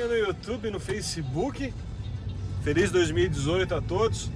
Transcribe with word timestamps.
No 0.00 0.16
YouTube, 0.16 0.70
no 0.70 0.80
Facebook. 0.80 1.74
Feliz 2.62 2.90
2018 2.90 3.74
a 3.74 3.82
todos. 3.82 4.30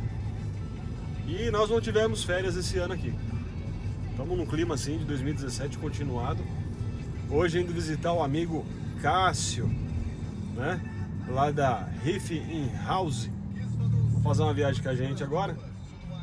E 1.26 1.50
nós 1.50 1.70
não 1.70 1.80
tivemos 1.80 2.22
férias 2.22 2.54
esse 2.54 2.76
ano 2.76 2.92
aqui. 2.92 3.14
Estamos 4.10 4.36
num 4.36 4.44
clima 4.44 4.74
assim 4.74 4.98
de 4.98 5.06
2017 5.06 5.78
continuado. 5.78 6.44
Hoje 7.30 7.60
indo 7.60 7.72
visitar 7.72 8.12
o 8.12 8.22
amigo 8.22 8.66
Cássio, 9.00 9.66
né? 10.54 10.78
Lá 11.28 11.50
da 11.50 11.88
Riff 12.02 12.34
in 12.34 12.70
House. 12.86 13.30
Vou 14.10 14.22
fazer 14.22 14.42
uma 14.42 14.52
viagem 14.52 14.82
com 14.82 14.90
a 14.90 14.94
gente 14.94 15.24
agora. 15.24 15.56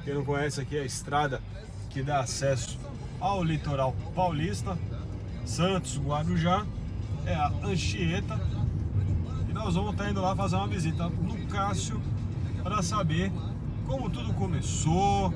Quem 0.03 0.13
não 0.13 0.23
conhece 0.23 0.61
aqui 0.61 0.77
é 0.77 0.81
a 0.81 0.85
estrada 0.85 1.41
que 1.89 2.03
dá 2.03 2.19
acesso 2.19 2.77
ao 3.19 3.43
litoral 3.43 3.95
paulista, 4.13 4.77
Santos, 5.45 5.97
Guarujá, 5.97 6.63
é 7.25 7.33
a 7.33 7.51
Anchieta. 7.63 8.60
Nós 9.63 9.75
vamos 9.75 9.91
estar 9.91 10.09
indo 10.09 10.19
lá 10.19 10.35
fazer 10.35 10.55
uma 10.55 10.67
visita 10.67 11.07
no 11.07 11.37
Cássio 11.45 12.01
para 12.63 12.81
saber 12.81 13.31
como 13.85 14.09
tudo 14.09 14.33
começou, 14.33 15.31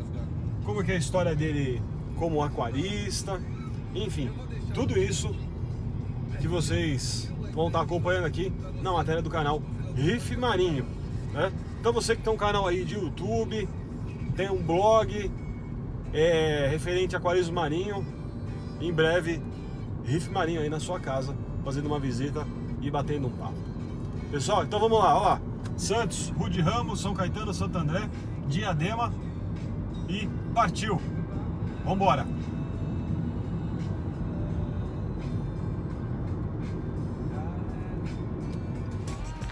como 0.65 0.83
que 0.83 0.91
é 0.91 0.95
a 0.95 0.97
história 0.97 1.35
dele 1.35 1.79
como 2.17 2.41
aquarista, 2.41 3.39
enfim, 3.93 4.31
tudo 4.73 4.97
isso 4.97 5.33
que 6.41 6.47
vocês 6.47 7.31
vão 7.53 7.67
estar 7.67 7.81
acompanhando 7.81 8.25
aqui 8.25 8.51
na 8.81 8.93
matéria 8.93 9.21
do 9.21 9.29
canal 9.29 9.61
Riff 9.95 10.35
Marinho, 10.35 10.87
né? 11.31 11.53
Então 11.79 11.93
você 11.93 12.15
que 12.15 12.23
tem 12.23 12.33
um 12.33 12.37
canal 12.37 12.65
aí 12.65 12.83
de 12.83 12.95
YouTube, 12.95 13.69
tem 14.35 14.49
um 14.49 14.61
blog 14.61 15.31
é, 16.11 16.67
referente 16.71 17.15
a 17.15 17.19
aquarismo 17.19 17.53
marinho, 17.53 18.03
em 18.81 18.91
breve 18.91 19.39
Riff 20.03 20.31
Marinho 20.31 20.61
aí 20.61 20.69
na 20.69 20.79
sua 20.79 20.99
casa, 20.99 21.35
fazendo 21.63 21.85
uma 21.85 21.99
visita 21.99 22.45
e 22.81 22.89
batendo 22.89 23.27
um 23.27 23.31
papo. 23.31 23.64
Pessoal, 24.35 24.65
então 24.65 24.81
vamos 24.81 24.99
lá, 24.99 25.15
olha 25.15 25.29
lá. 25.29 25.41
Santos, 25.77 26.27
Rude 26.37 26.59
Ramos, 26.59 26.99
São 26.99 27.13
Caetano, 27.13 27.53
Santo 27.53 27.77
André, 27.77 28.09
Diadema 28.49 29.13
e 30.09 30.27
partiu. 30.53 30.99
Vambora! 31.85 32.27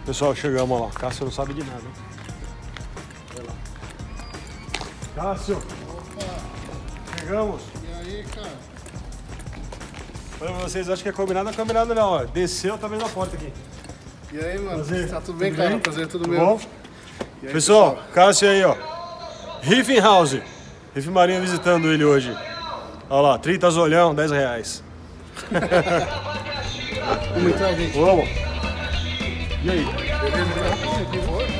Pessoal, 0.06 0.36
chegamos 0.36 0.82
lá. 0.82 0.90
Cássio 0.90 1.24
não 1.24 1.32
sabe 1.32 1.54
de 1.54 1.64
nada. 1.64 1.82
Hein? 1.82 1.94
Vai 3.36 3.46
lá. 3.46 3.54
Cássio! 5.16 5.60
Opa! 5.60 7.20
Chegamos! 7.20 7.62
E 7.82 7.94
aí, 7.94 8.26
cara? 8.26 8.58
Pra 10.38 10.52
vocês, 10.52 10.90
acho 10.90 11.02
que 11.02 11.08
é 11.08 11.14
combinado, 11.14 11.46
não 11.46 11.54
é 11.54 11.56
combinado 11.56 11.96
não, 11.96 12.10
ó. 12.10 12.26
Desceu, 12.26 12.78
tá 12.78 12.90
vendo 12.90 13.06
a 13.06 13.10
porta 13.10 13.38
aqui. 13.38 13.50
E 14.34 14.40
aí, 14.40 14.58
mano? 14.58 14.84
Prazer. 14.84 15.10
Tá 15.10 15.22
tudo 15.22 15.38
bem, 15.38 15.52
Tudo 15.52 15.58
cara? 15.58 15.70
bem? 15.70 15.80
Prazer, 15.80 16.08
tudo 16.08 16.24
Tudo 16.24 16.34
meu. 16.36 16.46
bom? 16.46 16.60
Aí, 17.44 17.50
Pessoal, 17.54 18.00
Cássio 18.14 18.50
aí, 18.50 18.64
ó. 18.64 18.76
Riffing 19.62 20.00
House. 20.00 20.40
Riff 20.96 21.08
Marinho 21.10 21.40
visitando 21.42 21.88
ele 21.92 22.04
hoje. 22.04 22.36
Olha 23.10 23.22
lá, 23.22 23.38
30 23.38 23.68
olhão, 23.80 24.16
10 24.16 24.32
reais. 24.32 24.84
Muita 27.40 27.76
gente. 27.76 27.96
Vamos! 27.98 28.28
E 29.64 29.70
aí? 29.70 29.86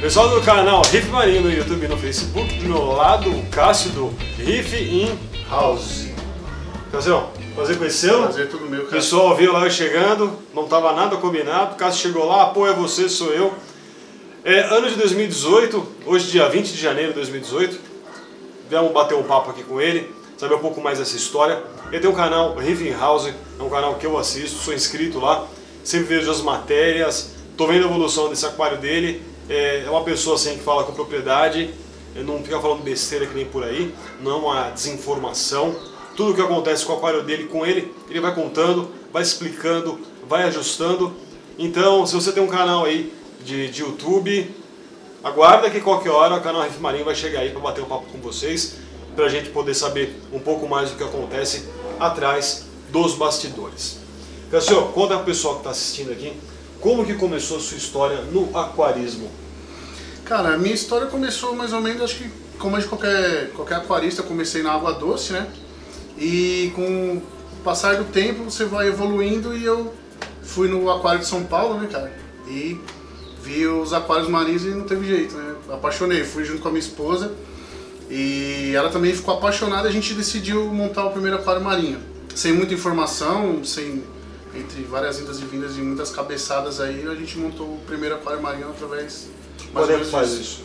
Pessoal 0.02 0.30
do 0.30 0.42
canal 0.42 0.82
Riff 0.82 1.08
Marinho 1.10 1.44
no 1.44 1.52
YouTube 1.52 1.86
e 1.86 1.88
no 1.88 1.98
Facebook, 1.98 2.58
do 2.58 2.70
meu 2.70 2.86
lado, 2.88 3.30
o 3.30 3.46
Cássio 3.48 3.92
do 3.92 4.08
Riff 4.38 4.76
in 4.76 5.16
House. 5.50 6.08
Cássio, 7.54 7.56
prazer 7.56 7.78
conhecê-lo. 7.78 8.24
Prazer, 8.24 8.50
tudo 8.50 8.66
meu, 8.66 8.82
O 8.82 8.86
cara. 8.86 8.96
pessoal 8.96 9.36
viu 9.36 9.54
lá 9.54 9.64
eu 9.64 9.72
chegando, 9.72 10.32
não 10.54 10.64
estava 10.64 10.92
nada 10.94 11.18
combinado. 11.18 11.74
O 11.74 11.78
Cássio 11.78 12.02
chegou 12.10 12.26
lá, 12.26 12.48
pô, 12.48 12.68
é 12.68 12.74
você, 12.74 13.08
sou 13.08 13.32
eu. 13.32 13.54
É, 14.44 14.62
ano 14.62 14.90
de 14.90 14.96
2018, 14.96 15.88
hoje 16.06 16.32
dia 16.32 16.50
20 16.50 16.72
de 16.72 16.82
janeiro 16.82 17.10
de 17.10 17.16
2018. 17.16 17.80
Viemos 18.70 18.92
bater 18.92 19.16
um 19.16 19.24
papo 19.24 19.52
aqui 19.52 19.64
com 19.64 19.80
ele, 19.80 20.14
saber 20.38 20.56
um 20.56 20.60
pouco 20.60 20.82
mais 20.82 21.00
dessa 21.00 21.16
história. 21.16 21.62
Ele 21.92 22.02
tem 22.02 22.10
um 22.10 22.16
canal 22.16 22.56
Riff 22.56 22.84
in 22.88 22.94
House, 22.94 23.28
é 23.28 23.64
um 23.64 23.70
canal 23.70 23.96
que 23.96 24.06
eu 24.06 24.18
assisto, 24.18 24.58
sou 24.58 24.74
inscrito 24.74 25.20
lá, 25.20 25.48
sempre 25.84 26.16
vejo 26.16 26.32
as 26.32 26.42
matérias, 26.42 27.32
tô 27.56 27.68
vendo 27.68 27.86
a 27.86 27.90
evolução 27.90 28.30
desse 28.30 28.46
aquário 28.46 28.78
dele. 28.80 29.22
É, 29.48 29.84
é 29.86 29.90
uma 29.90 30.04
pessoa 30.04 30.36
assim 30.36 30.58
que 30.58 30.64
fala 30.64 30.84
com 30.84 30.94
propriedade, 30.94 31.70
ele 32.16 32.24
não 32.24 32.42
fica 32.42 32.60
falando 32.60 32.82
besteira 32.82 33.26
que 33.26 33.36
nem 33.36 33.46
por 33.46 33.64
aí, 33.64 33.94
não 34.22 34.32
é 34.32 34.36
uma 34.36 34.70
desinformação. 34.72 35.93
Tudo 36.16 36.32
o 36.32 36.36
que 36.36 36.42
acontece 36.42 36.86
com 36.86 36.94
o 36.94 36.98
aquário 36.98 37.24
dele, 37.24 37.46
com 37.46 37.66
ele, 37.66 37.94
ele 38.10 38.20
vai 38.20 38.34
contando, 38.34 38.90
vai 39.12 39.24
explicando, 39.24 40.00
vai 40.28 40.44
ajustando. 40.44 41.14
Então, 41.58 42.06
se 42.06 42.14
você 42.14 42.32
tem 42.32 42.44
um 42.44 42.48
canal 42.48 42.86
aí 42.86 43.14
de, 43.44 43.70
de 43.70 43.82
YouTube, 43.82 44.54
aguarda 45.24 45.70
que 45.70 45.82
qualquer 45.82 46.12
hora 46.12 46.36
o 46.36 46.42
canal 46.42 46.64
Riff 46.64 46.80
Marinho 46.80 47.06
vai 47.06 47.16
chegar 47.16 47.42
aí 47.42 47.50
para 47.50 47.60
bater 47.60 47.84
um 47.84 47.88
papo 47.88 48.06
com 48.12 48.20
vocês, 48.20 48.76
para 49.16 49.26
a 49.26 49.30
gente 49.30 49.50
poder 49.50 49.74
saber 49.74 50.20
um 50.32 50.40
pouco 50.40 50.68
mais 50.68 50.92
do 50.92 50.98
que 50.98 51.04
acontece 51.04 51.68
atrás 52.00 52.66
dos 52.90 53.16
bastidores. 53.16 54.00
Cassio, 54.52 54.84
conta 54.90 55.16
para 55.16 55.24
o 55.24 55.26
pessoal 55.26 55.56
que 55.56 55.62
está 55.62 55.72
assistindo 55.72 56.12
aqui, 56.12 56.34
como 56.80 57.06
que 57.06 57.16
começou 57.16 57.58
a 57.58 57.60
sua 57.60 57.78
história 57.78 58.18
no 58.22 58.56
aquarismo? 58.56 59.32
Cara, 60.26 60.54
a 60.54 60.58
minha 60.58 60.76
história 60.76 61.08
começou 61.08 61.56
mais 61.56 61.74
ou 61.74 61.82
menos, 61.82 62.02
acho 62.02 62.18
que 62.18 62.30
como 62.60 62.80
de 62.80 62.88
qualquer, 62.88 63.52
qualquer 63.52 63.76
aquarista, 63.76 64.22
eu 64.22 64.26
comecei 64.26 64.62
na 64.62 64.72
água 64.74 64.94
doce, 64.94 65.34
né? 65.34 65.48
E 66.18 66.72
com 66.76 67.18
o 67.18 67.22
passar 67.64 67.96
do 67.96 68.06
tempo 68.06 68.46
você 68.46 68.66
vai 68.66 68.88
evoluindo 68.88 69.56
e 69.56 69.64
eu 69.64 69.94
fui 70.44 70.68
no 70.68 70.90
aquário 70.92 71.20
de 71.20 71.26
São 71.26 71.44
Paulo, 71.44 71.80
né, 71.80 71.88
cara? 71.92 72.12
E 72.48 72.80
vi 73.42 73.68
os 73.68 73.94
aquários 73.94 74.30
marinhos 74.30 74.64
e 74.64 74.70
não 74.70 74.86
teve 74.86 75.06
jeito, 75.06 75.36
né? 75.36 75.56
Apaixonei, 75.70 76.24
fui 76.24 76.44
junto 76.46 76.62
com 76.62 76.68
a 76.68 76.72
minha 76.72 76.80
esposa 76.80 77.32
e 78.10 78.74
ela 78.76 78.90
também 78.90 79.14
ficou 79.14 79.34
apaixonada 79.34 79.88
a 79.88 79.92
gente 79.92 80.14
decidiu 80.14 80.66
montar 80.66 81.06
o 81.06 81.12
primeiro 81.12 81.38
aquário 81.38 81.64
marinho. 81.64 82.00
Sem 82.36 82.54
muita 82.54 82.74
informação, 82.74 83.64
sem 83.64 84.04
entre 84.56 84.84
várias 84.84 85.20
indas 85.20 85.40
e 85.40 85.46
vindas 85.46 85.78
e 85.78 85.82
muitas 85.82 86.12
cabeçadas 86.12 86.80
aí, 86.80 87.08
a 87.08 87.16
gente 87.16 87.38
montou 87.40 87.66
o 87.66 87.80
primeiro 87.88 88.16
aquário 88.16 88.42
marinho 88.42 88.70
através 88.70 89.28
mais 89.74 89.88
Quando 89.88 89.92
é 89.92 90.00
que 90.00 90.12
faz 90.12 90.32
isso? 90.32 90.64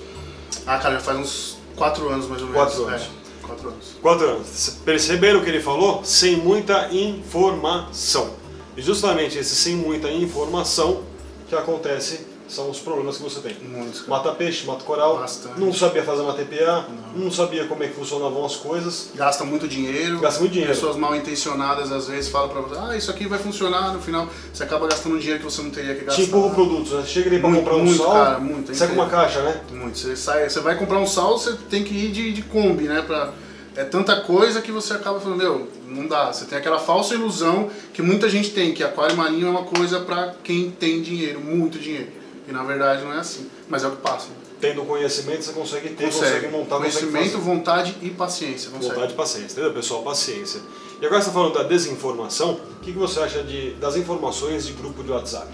Ah, 0.67 0.79
cara, 0.79 0.95
já 0.95 1.01
faz 1.01 1.19
uns 1.19 1.59
4 1.77 2.09
anos 2.09 2.29
mais 2.29 2.43
ou 2.43 2.49
menos. 2.49 2.63
Quatro 2.63 2.87
anos. 2.87 3.03
É, 3.03 3.09
4 3.49 3.69
anos. 3.69 3.97
Quatro 4.01 4.29
anos. 4.29 4.79
Perceberam 4.85 5.41
o 5.41 5.43
que 5.43 5.49
ele 5.49 5.61
falou? 5.61 6.05
Sem 6.05 6.37
muita 6.37 6.93
informação. 6.93 8.35
E 8.77 8.83
justamente 8.83 9.39
esse 9.39 9.57
sem 9.57 9.75
muita 9.75 10.11
informação 10.11 11.03
que 11.49 11.55
acontece 11.55 12.28
são 12.49 12.71
os 12.71 12.79
problemas 12.81 13.19
que 13.19 13.23
você 13.23 13.41
tem. 13.41 13.57
Muitos. 13.63 14.07
Mata 14.07 14.33
peixe, 14.33 14.67
mata 14.67 14.83
coral, 14.83 15.19
Bastante. 15.19 15.61
não 15.61 15.73
sabia 15.73 16.03
fazer 16.03 16.23
uma 16.23 16.33
TPA, 16.33 16.87
não. 17.15 17.31
sabia 17.31 17.67
como 17.67 17.83
é 17.85 17.89
que 17.89 17.95
funcionavam 17.95 18.45
as 18.45 18.57
coisas. 18.57 19.11
Gasta 19.15 19.45
muito 19.45 19.69
dinheiro. 19.69 20.19
Gasta 20.19 20.41
muito 20.41 20.53
dinheiro. 20.53 20.73
Pessoas 20.73 20.97
mal 20.97 21.15
intencionadas 21.15 21.93
às 21.93 22.09
vezes 22.09 22.31
falam 22.31 22.49
pra 22.49 22.61
você, 22.63 22.79
ah, 22.79 22.97
isso 22.97 23.11
aqui 23.11 23.27
vai 23.27 23.39
funcionar, 23.39 23.93
no 23.93 24.01
final 24.01 24.29
você 24.53 24.63
acaba 24.63 24.89
gastando 24.89 25.19
dinheiro 25.19 25.41
que 25.41 25.45
você 25.45 25.63
não 25.63 25.71
teria 25.71 25.95
que 25.95 26.05
gastar. 26.05 26.23
Te 26.23 26.29
empurra 26.29 26.55
produtos, 26.55 26.93
né? 26.93 27.05
Chega 27.07 27.29
ali 27.29 27.39
pra 27.39 27.49
Muito, 27.49 27.61
comprar 27.65 27.77
um 27.77 27.85
muito, 27.85 28.03
sal, 28.03 28.13
cara, 28.13 28.39
muito, 28.39 28.75
sai 28.75 28.89
com 28.89 28.95
uma 28.95 29.09
caixa, 29.09 29.43
né? 29.43 29.61
Muito. 29.71 29.99
Você, 29.99 30.17
sai, 30.17 30.49
você 30.49 30.61
vai 30.61 30.77
comprar 30.77 30.99
um 30.99 31.07
sal, 31.07 31.39
você 31.39 31.55
tem 31.69 31.85
que 31.85 31.95
ir 31.95 32.11
de, 32.11 32.33
de 32.33 32.43
Kombi, 32.43 32.85
né? 32.85 33.03
Pra, 33.03 33.33
é 33.77 33.85
tanta 33.85 34.21
coisa 34.23 34.61
que 34.61 34.73
você 34.73 34.95
acaba 34.95 35.21
falando, 35.21 35.39
meu, 35.39 35.69
não 35.87 36.07
dá. 36.07 36.33
Você 36.33 36.45
tem 36.47 36.59
aquela 36.59 36.79
falsa 36.81 37.15
ilusão 37.15 37.71
que 37.93 38.03
muita 38.03 38.29
gente 38.29 38.51
tem, 38.51 38.73
que 38.73 38.83
aquário 38.83 39.17
marinho 39.17 39.47
é 39.47 39.51
uma 39.51 39.63
coisa 39.65 40.01
pra 40.01 40.35
quem 40.43 40.71
tem 40.71 41.01
dinheiro, 41.01 41.41
muito 41.41 41.79
dinheiro. 41.79 42.18
E 42.49 42.53
na 42.53 42.63
verdade 42.65 43.05
não 43.05 43.13
é 43.13 43.19
assim. 43.19 43.47
Mas 43.69 43.85
é 43.85 43.89
o 43.89 43.91
que 43.93 43.99
passa. 44.03 44.29
Tendo 44.61 44.83
conhecimento, 44.83 45.43
você 45.45 45.53
consegue 45.53 45.91
ter, 45.91 46.07
consegue, 46.07 46.35
Consegue. 46.35 46.47
montar, 46.49 46.77
consegue 46.79 47.07
Conhecimento, 47.07 47.33
fazer. 47.39 47.45
vontade 47.45 47.97
e 48.03 48.11
paciência. 48.11 48.71
Consegue. 48.71 48.95
Vontade 48.95 49.13
e 49.13 49.17
paciência, 49.17 49.53
entendeu, 49.53 49.73
pessoal? 49.73 50.03
Paciência. 50.03 50.61
E 51.01 51.07
agora 51.07 51.23
você 51.23 51.29
está 51.29 51.33
falando 51.41 51.55
da 51.55 51.63
desinformação, 51.63 52.55
o 52.55 52.81
que, 52.81 52.93
que 52.93 52.99
você 52.99 53.21
acha 53.21 53.43
de, 53.45 53.73
das 53.75 53.95
informações 53.97 54.67
de 54.67 54.73
grupo 54.73 55.05
de 55.05 55.13
WhatsApp? 55.13 55.47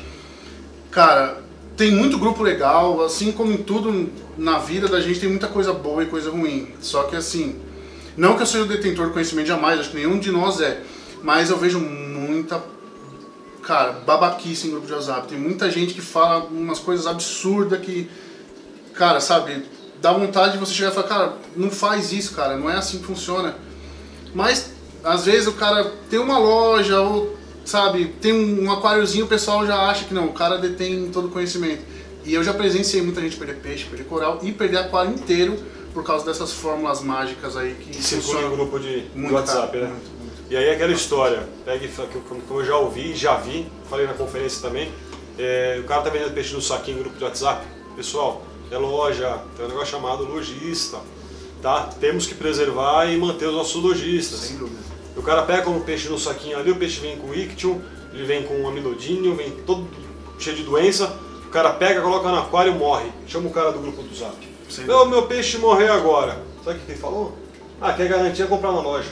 Cara, 0.91 1.43
tem 1.77 1.91
muito 1.91 2.19
grupo 2.19 2.43
legal, 2.43 3.05
assim 3.05 3.31
como 3.33 3.53
em 3.53 3.59
tudo 3.59 4.11
na 4.39 4.59
vida 4.59 4.89
da 4.89 5.01
gente 5.01 5.21
tem 5.21 5.29
muita 5.29 5.49
coisa 5.49 5.73
boa 5.73 6.03
e 6.03 6.07
coisa 6.07 6.31
ruim. 6.31 6.73
Só 6.81 7.03
que 7.03 7.15
assim, 7.17 7.61
não 8.17 8.37
que 8.37 8.43
eu 8.43 8.47
seja 8.47 8.65
o 8.65 8.67
detentor 8.67 9.09
do 9.09 9.13
conhecimento 9.13 9.47
jamais, 9.49 9.81
acho 9.81 9.91
que 9.91 9.97
nenhum 9.97 10.19
de 10.19 10.31
nós 10.31 10.61
é, 10.63 10.81
mas 11.23 11.51
eu 11.51 11.59
vejo 11.59 11.79
muita, 11.79 12.63
cara, 13.67 13.93
babaquice 13.93 14.69
em 14.69 14.71
grupo 14.71 14.87
de 14.87 14.93
WhatsApp. 14.93 15.29
Tem 15.29 15.39
muita 15.39 15.71
gente 15.71 15.95
que 15.95 16.01
fala 16.01 16.45
umas 16.45 16.79
coisas 16.79 17.07
absurdas 17.07 17.81
que, 17.81 18.09
cara, 18.95 19.21
sabe, 19.21 19.65
dá 20.01 20.13
vontade 20.13 20.53
de 20.53 20.59
você 20.59 20.73
chegar 20.73 20.91
e 20.91 20.95
falar, 20.95 21.09
cara, 21.09 21.33
não 21.57 21.71
faz 21.71 22.13
isso, 22.13 22.35
cara, 22.35 22.57
não 22.57 22.69
é 22.69 22.77
assim 22.77 22.99
que 22.99 23.05
funciona. 23.05 23.57
Mas 24.35 24.71
às 25.03 25.27
vezes 25.27 25.47
o 25.47 25.53
cara 25.53 25.93
tem 26.09 26.19
uma 26.19 26.39
loja 26.39 27.01
ou 27.01 27.37
sabe, 27.65 28.15
tem 28.21 28.33
um, 28.33 28.65
um 28.65 28.73
aquáriozinho, 28.73 29.25
o 29.25 29.29
pessoal 29.29 29.67
já 29.67 29.89
acha 29.89 30.05
que 30.05 30.15
não, 30.15 30.27
o 30.27 30.33
cara 30.33 30.59
detém 30.59 31.11
todo 31.11 31.29
o 31.29 31.31
conhecimento. 31.31 31.83
E 32.25 32.33
eu 32.33 32.43
já 32.43 32.55
presenciei 32.55 33.03
muita 33.03 33.21
gente 33.21 33.37
perder 33.37 33.57
peixe, 33.57 33.85
perder 33.85 34.05
coral 34.05 34.41
e 34.43 34.53
perder 34.53 34.79
aquário 34.79 35.13
inteiro 35.13 35.57
por 35.93 36.03
causa 36.03 36.25
dessas 36.25 36.53
fórmulas 36.53 37.03
mágicas 37.03 37.57
aí 37.57 37.75
que 37.75 37.91
Que 37.91 38.03
circula 38.03 38.41
em 38.41 38.43
funcionam 38.43 38.57
grupo 38.57 38.79
de, 38.79 39.05
muito, 39.15 39.35
WhatsApp, 39.35 39.73
cara, 39.73 39.85
né? 39.85 39.91
muito. 39.91 40.24
E 40.51 40.57
aí 40.57 40.71
aquela 40.71 40.93
história, 40.93 41.49
pega 41.65 41.85
e 41.85 41.89
fa- 41.89 42.07
que 42.07 42.17
eu, 42.51 42.65
já 42.65 42.77
ouvi, 42.77 43.15
já 43.15 43.37
vi, 43.37 43.67
falei 43.89 44.07
na 44.07 44.15
conferência 44.15 44.61
também, 44.63 44.91
É, 45.37 45.79
o 45.81 45.85
cara 45.85 46.01
tá 46.03 46.11
vendendo 46.11 46.33
peixe 46.33 46.55
no 46.55 46.63
saquinho, 46.63 46.99
grupo 46.99 47.17
de 47.19 47.25
WhatsApp. 47.25 47.67
Pessoal, 47.97 48.43
é 48.71 48.79
loja, 48.79 49.41
tem 49.57 49.65
um 49.67 49.69
negócio 49.69 49.89
chamado 49.89 50.23
lojista. 50.25 51.01
Tá? 51.61 51.89
Temos 51.99 52.25
que 52.27 52.37
preservar 52.37 53.07
e 53.07 53.17
manter 53.19 53.47
os 53.49 53.55
nossos 53.55 53.83
lojistas. 53.83 54.39
Sem 54.39 54.57
dúvida. 54.59 54.79
O 55.17 55.23
cara 55.23 55.43
pega 55.43 55.69
um 55.69 55.81
peixe 55.81 56.09
no 56.09 56.19
saquinho 56.21 56.57
ali, 56.57 56.71
o 56.71 56.77
peixe 56.77 57.01
vem 57.01 57.17
com 57.17 57.35
ictio, 57.35 57.83
ele 58.13 58.23
vem 58.25 58.45
com 58.45 58.69
amilodínio, 58.69 59.35
vem 59.35 59.51
todo 59.67 59.89
cheio 60.39 60.55
de 60.55 60.63
doença. 60.63 61.19
O 61.47 61.49
cara 61.51 61.71
pega, 61.73 62.01
coloca 62.01 62.29
no 62.29 62.39
aquário 62.39 62.73
e 62.73 62.79
morre. 62.79 63.11
Chama 63.27 63.49
o 63.49 63.53
cara 63.53 63.73
do 63.73 63.81
grupo 63.81 64.03
do 64.05 64.15
Zap. 64.15 64.37
Meu, 64.87 65.05
meu 65.07 65.23
peixe 65.27 65.59
morreu 65.59 65.93
agora. 65.93 66.41
Sabe 66.65 66.79
o 66.79 66.81
que 66.83 66.93
ele 66.93 67.01
falou? 67.01 67.37
Ah, 67.81 67.93
quer 67.93 68.07
garantia 68.09 68.47
comprar 68.47 68.71
na 68.71 68.81
loja. 68.81 69.11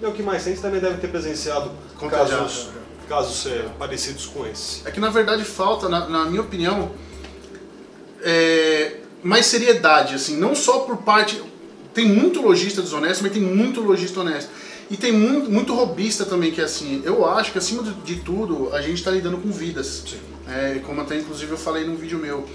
E 0.00 0.06
o 0.06 0.12
que 0.12 0.22
mais 0.22 0.44
tem, 0.44 0.54
você 0.54 0.62
também 0.62 0.80
deve 0.80 0.98
ter 0.98 1.08
presenciado 1.08 1.70
Contagiado, 1.98 2.42
casos, 2.42 2.68
casos 3.08 3.46
é, 3.46 3.68
parecidos 3.78 4.26
com 4.26 4.46
esse. 4.46 4.86
É 4.86 4.90
que 4.90 4.98
na 4.98 5.10
verdade 5.10 5.44
falta, 5.44 5.88
na, 5.88 6.08
na 6.08 6.24
minha 6.24 6.40
opinião, 6.40 6.90
é, 8.22 8.96
mais 9.22 9.46
seriedade, 9.46 10.14
assim, 10.14 10.36
não 10.36 10.54
só 10.54 10.80
por 10.80 10.98
parte. 10.98 11.42
Tem 11.92 12.06
muito 12.06 12.40
lojista 12.40 12.80
desonesto, 12.80 13.22
mas 13.22 13.32
tem 13.32 13.42
muito 13.42 13.80
lojista 13.80 14.20
honesto. 14.20 14.48
E 14.88 14.96
tem 14.96 15.12
muito, 15.12 15.50
muito 15.50 15.74
robista 15.74 16.24
também 16.24 16.50
que 16.50 16.60
é 16.60 16.64
assim. 16.64 17.02
Eu 17.04 17.28
acho 17.28 17.52
que 17.52 17.58
acima 17.58 17.82
de, 17.82 17.92
de 17.92 18.16
tudo 18.16 18.74
a 18.74 18.80
gente 18.80 18.94
está 18.94 19.10
lidando 19.10 19.38
com 19.38 19.50
vidas. 19.50 20.04
Sim. 20.06 20.18
É, 20.48 20.80
como 20.84 21.00
até 21.00 21.16
inclusive 21.16 21.50
eu 21.50 21.58
falei 21.58 21.84
num 21.84 21.96
vídeo 21.96 22.18
meu. 22.18 22.46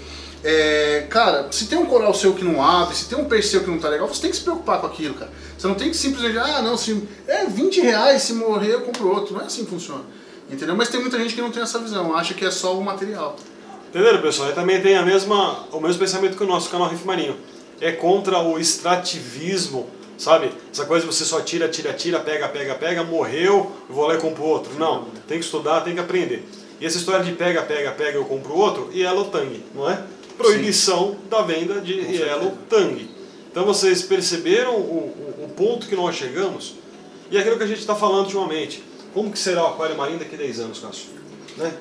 É, 0.44 1.06
cara, 1.08 1.48
se 1.50 1.66
tem 1.66 1.78
um 1.78 1.86
coral 1.86 2.14
seu 2.14 2.34
que 2.34 2.44
não 2.44 2.62
abre, 2.62 2.94
se 2.94 3.06
tem 3.06 3.18
um 3.18 3.24
peixe 3.24 3.48
seu 3.48 3.64
que 3.64 3.70
não 3.70 3.78
tá 3.78 3.88
legal, 3.88 4.06
você 4.06 4.20
tem 4.22 4.30
que 4.30 4.36
se 4.36 4.42
preocupar 4.42 4.80
com 4.80 4.86
aquilo, 4.86 5.14
cara. 5.14 5.30
Você 5.56 5.66
não 5.66 5.74
tem 5.74 5.90
que 5.90 5.96
simplesmente, 5.96 6.38
ah, 6.38 6.62
não, 6.62 6.76
se 6.76 7.02
é 7.26 7.46
20 7.46 7.80
reais, 7.80 8.22
se 8.22 8.34
morrer 8.34 8.74
eu 8.74 8.82
compro 8.82 9.08
outro. 9.08 9.34
Não 9.34 9.40
é 9.40 9.46
assim 9.46 9.64
que 9.64 9.70
funciona. 9.70 10.04
Entendeu? 10.50 10.76
Mas 10.76 10.88
tem 10.88 11.00
muita 11.00 11.18
gente 11.18 11.34
que 11.34 11.40
não 11.40 11.50
tem 11.50 11.62
essa 11.62 11.78
visão, 11.78 12.16
acha 12.16 12.34
que 12.34 12.44
é 12.44 12.50
só 12.50 12.76
o 12.76 12.84
material. 12.84 13.36
Entenderam, 13.88 14.20
pessoal? 14.20 14.50
E 14.50 14.52
também 14.52 14.80
tem 14.80 14.96
a 14.96 15.02
mesma, 15.02 15.64
o 15.72 15.80
mesmo 15.80 15.98
pensamento 15.98 16.36
que 16.36 16.44
o 16.44 16.46
nosso 16.46 16.70
canal 16.70 16.88
Riff 16.88 17.04
Marinho. 17.06 17.36
É 17.80 17.92
contra 17.92 18.38
o 18.38 18.58
extrativismo, 18.58 19.86
sabe? 20.16 20.50
Essa 20.72 20.86
coisa 20.86 21.06
de 21.06 21.12
você 21.12 21.24
só 21.24 21.40
tira, 21.40 21.68
tira, 21.68 21.92
tira, 21.92 22.20
pega, 22.20 22.48
pega, 22.48 22.74
pega, 22.74 23.04
morreu, 23.04 23.72
eu 23.88 23.94
vou 23.94 24.06
lá 24.06 24.14
e 24.14 24.18
compro 24.18 24.44
outro. 24.44 24.72
Não, 24.78 25.06
tem 25.26 25.38
que 25.38 25.44
estudar, 25.44 25.80
tem 25.82 25.94
que 25.94 26.00
aprender. 26.00 26.46
E 26.80 26.86
essa 26.86 26.96
história 26.96 27.24
de 27.24 27.32
pega, 27.32 27.62
pega, 27.62 27.90
pega, 27.90 28.18
eu 28.18 28.24
compro 28.24 28.54
outro, 28.54 28.90
Yellow 28.94 29.26
Tang, 29.26 29.64
não 29.74 29.90
é? 29.90 30.02
Proibição 30.36 31.16
da 31.30 31.42
venda 31.42 31.80
de 31.80 31.94
Yellow. 31.94 32.56
Tang. 32.68 33.08
Então 33.50 33.64
vocês 33.64 34.02
perceberam 34.02 34.76
o, 34.76 34.78
o, 34.78 35.44
o 35.44 35.48
ponto 35.56 35.86
que 35.86 35.96
nós 35.96 36.14
chegamos? 36.14 36.74
E 37.30 37.38
aquilo 37.38 37.56
que 37.56 37.64
a 37.64 37.66
gente 37.66 37.80
está 37.80 37.94
falando 37.94 38.24
ultimamente. 38.24 38.82
Como 39.14 39.32
que 39.32 39.38
será 39.38 39.64
o 39.64 39.68
aquário 39.68 39.96
marinho 39.96 40.18
daqui 40.18 40.34
a 40.34 40.38
10 40.38 40.60
anos, 40.60 40.78
Cássio? 40.78 41.08
Né? 41.56 41.72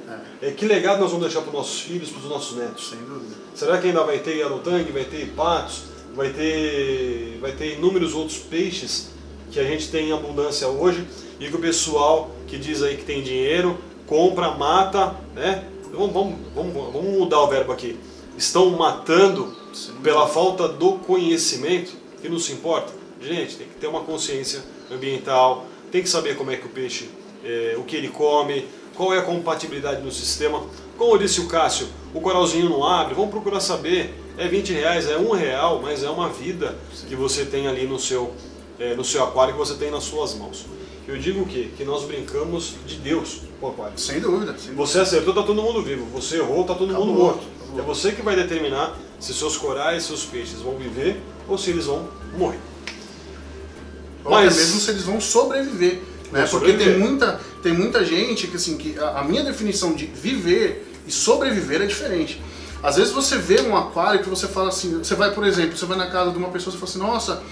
É, 0.42 0.52
que 0.52 0.66
legado 0.66 1.02
nós 1.02 1.12
vamos 1.12 1.26
deixar 1.26 1.42
para 1.42 1.50
os 1.50 1.56
nossos 1.56 1.82
filhos, 1.82 2.10
para 2.10 2.20
os 2.20 2.30
nossos 2.30 2.58
netos? 2.58 2.90
Sem 2.90 3.00
dúvida. 3.00 3.36
Será 3.54 3.78
que 3.78 3.88
ainda 3.88 4.04
vai 4.04 4.20
ter 4.20 4.38
Yellow 4.38 4.60
Tang, 4.60 4.90
vai 4.92 5.04
ter 5.04 5.28
patos, 5.36 5.84
vai 6.16 6.30
ter, 6.30 7.38
vai 7.42 7.52
ter 7.52 7.74
inúmeros 7.74 8.14
outros 8.14 8.38
peixes 8.38 9.10
que 9.52 9.60
a 9.60 9.64
gente 9.64 9.90
tem 9.90 10.10
em 10.10 10.14
abundância 10.14 10.68
hoje 10.68 11.06
e 11.40 11.50
que 11.50 11.56
o 11.56 11.60
pessoal 11.60 12.32
que 12.48 12.58
diz 12.58 12.82
aí 12.82 12.96
que 12.96 13.04
tem 13.04 13.22
dinheiro 13.22 13.78
compra, 14.08 14.52
mata, 14.52 15.16
né? 15.36 15.66
Vamos, 15.92 16.14
vamos, 16.14 16.36
vamos, 16.54 16.74
vamos 16.94 17.18
mudar 17.18 17.42
o 17.42 17.48
verbo 17.48 17.72
aqui. 17.72 17.98
Estão 18.38 18.70
matando 18.72 19.56
Sim. 19.74 19.94
pela 20.04 20.28
falta 20.28 20.68
do 20.68 20.94
conhecimento 20.94 21.94
que 22.22 22.30
não 22.30 22.40
se 22.40 22.52
importa. 22.52 22.94
Gente, 23.22 23.56
tem 23.56 23.68
que 23.68 23.76
ter 23.76 23.88
uma 23.88 24.02
consciência 24.02 24.62
ambiental, 24.92 25.66
tem 25.92 26.02
que 26.02 26.10
saber 26.10 26.36
como 26.36 26.52
é 26.52 26.58
que 26.58 26.66
o 26.66 26.70
peixe, 26.70 27.10
é, 27.44 27.76
o 27.78 27.84
que 27.84 27.96
ele 27.96 28.10
come, 28.10 28.68
qual 28.96 29.14
é 29.14 29.20
a 29.20 29.22
compatibilidade 29.22 30.02
no 30.02 30.12
sistema. 30.12 30.64
Como 30.98 31.18
disse 31.18 31.42
o 31.42 31.48
Cássio, 31.48 31.88
o 32.14 32.22
coralzinho 32.22 32.70
não 32.70 32.86
abre, 32.86 33.14
vamos 33.14 33.32
procurar 33.32 33.60
saber. 33.60 34.14
É 34.38 34.48
20 34.48 34.74
reais, 34.74 35.10
é 35.10 35.18
um 35.18 35.32
real, 35.32 35.82
mas 35.82 36.04
é 36.04 36.10
uma 36.10 36.28
vida 36.28 36.78
que 37.08 37.16
você 37.16 37.46
tem 37.46 37.68
ali 37.68 37.88
no 37.88 37.98
seu, 37.98 38.34
é, 38.78 38.94
no 38.94 39.04
seu 39.04 39.24
aquário, 39.24 39.54
que 39.54 39.60
você 39.60 39.76
tem 39.76 39.90
nas 39.90 40.04
suas 40.04 40.34
mãos. 40.34 40.66
Eu 41.08 41.18
digo 41.18 41.42
o 41.42 41.46
quê? 41.46 41.70
Que 41.78 41.86
nós 41.86 42.04
brincamos 42.04 42.74
de 42.86 42.96
Deus 42.96 43.42
com 43.62 43.68
o 43.68 43.70
aquário. 43.70 43.98
Sem 43.98 44.20
dúvida. 44.20 44.54
Sem 44.54 44.74
dúvida. 44.74 44.76
Você 44.76 45.00
acertou, 45.00 45.34
tá 45.34 45.44
todo 45.44 45.62
mundo 45.62 45.82
vivo. 45.82 46.06
Você 46.14 46.38
errou, 46.38 46.64
tá 46.64 46.74
todo 46.74 46.90
Acabou, 46.90 47.08
mundo 47.08 47.20
morto. 47.20 47.44
É 47.78 47.82
você 47.82 48.12
que 48.12 48.22
vai 48.22 48.36
determinar 48.36 48.96
se 49.20 49.34
seus 49.34 49.58
corais, 49.58 50.04
seus 50.04 50.24
peixes 50.26 50.60
vão 50.62 50.76
viver 50.78 51.22
ou 51.48 51.58
se 51.58 51.70
eles 51.70 51.86
vão 51.86 52.08
morrer. 52.38 52.60
Ou 54.24 54.32
Mas- 54.32 54.54
até 54.54 54.62
mesmo 54.66 54.80
se 54.80 54.92
eles 54.92 55.04
vão 55.04 55.20
sobreviver. 55.22 56.02
Né? 56.32 56.46
Vão 56.46 56.60
Porque 56.60 56.72
sobreviver. 56.72 56.94
tem 56.94 56.98
muita, 57.00 57.40
tem 57.62 57.74
muita 57.74 58.04
gente 58.06 58.48
que 58.48 58.56
assim, 58.56 58.78
que 58.78 58.98
a, 58.98 59.20
a 59.20 59.24
minha 59.24 59.44
definição 59.44 59.94
de 59.94 60.06
viver 60.06 60.92
e 61.08 61.12
sobreviver 61.12 61.82
é 61.82 61.86
diferente. 61.86 62.42
Às 62.82 62.98
vezes 62.98 63.12
você 63.12 63.38
vê 63.38 63.62
um 63.62 63.76
aquário 63.76 64.22
que 64.22 64.30
você 64.30 64.48
fala 64.48 64.70
assim, 64.70 64.98
você 65.00 65.16
vai, 65.16 65.34
por 65.34 65.46
exemplo, 65.46 65.76
você 65.78 65.86
vai 65.86 65.98
na 65.98 66.08
casa 66.10 66.32
de 66.32 66.38
uma 66.38 66.50
pessoa 66.50 66.76
e 66.76 66.78
fala 66.78 66.90
assim, 66.90 67.00
nossa, 67.00 67.44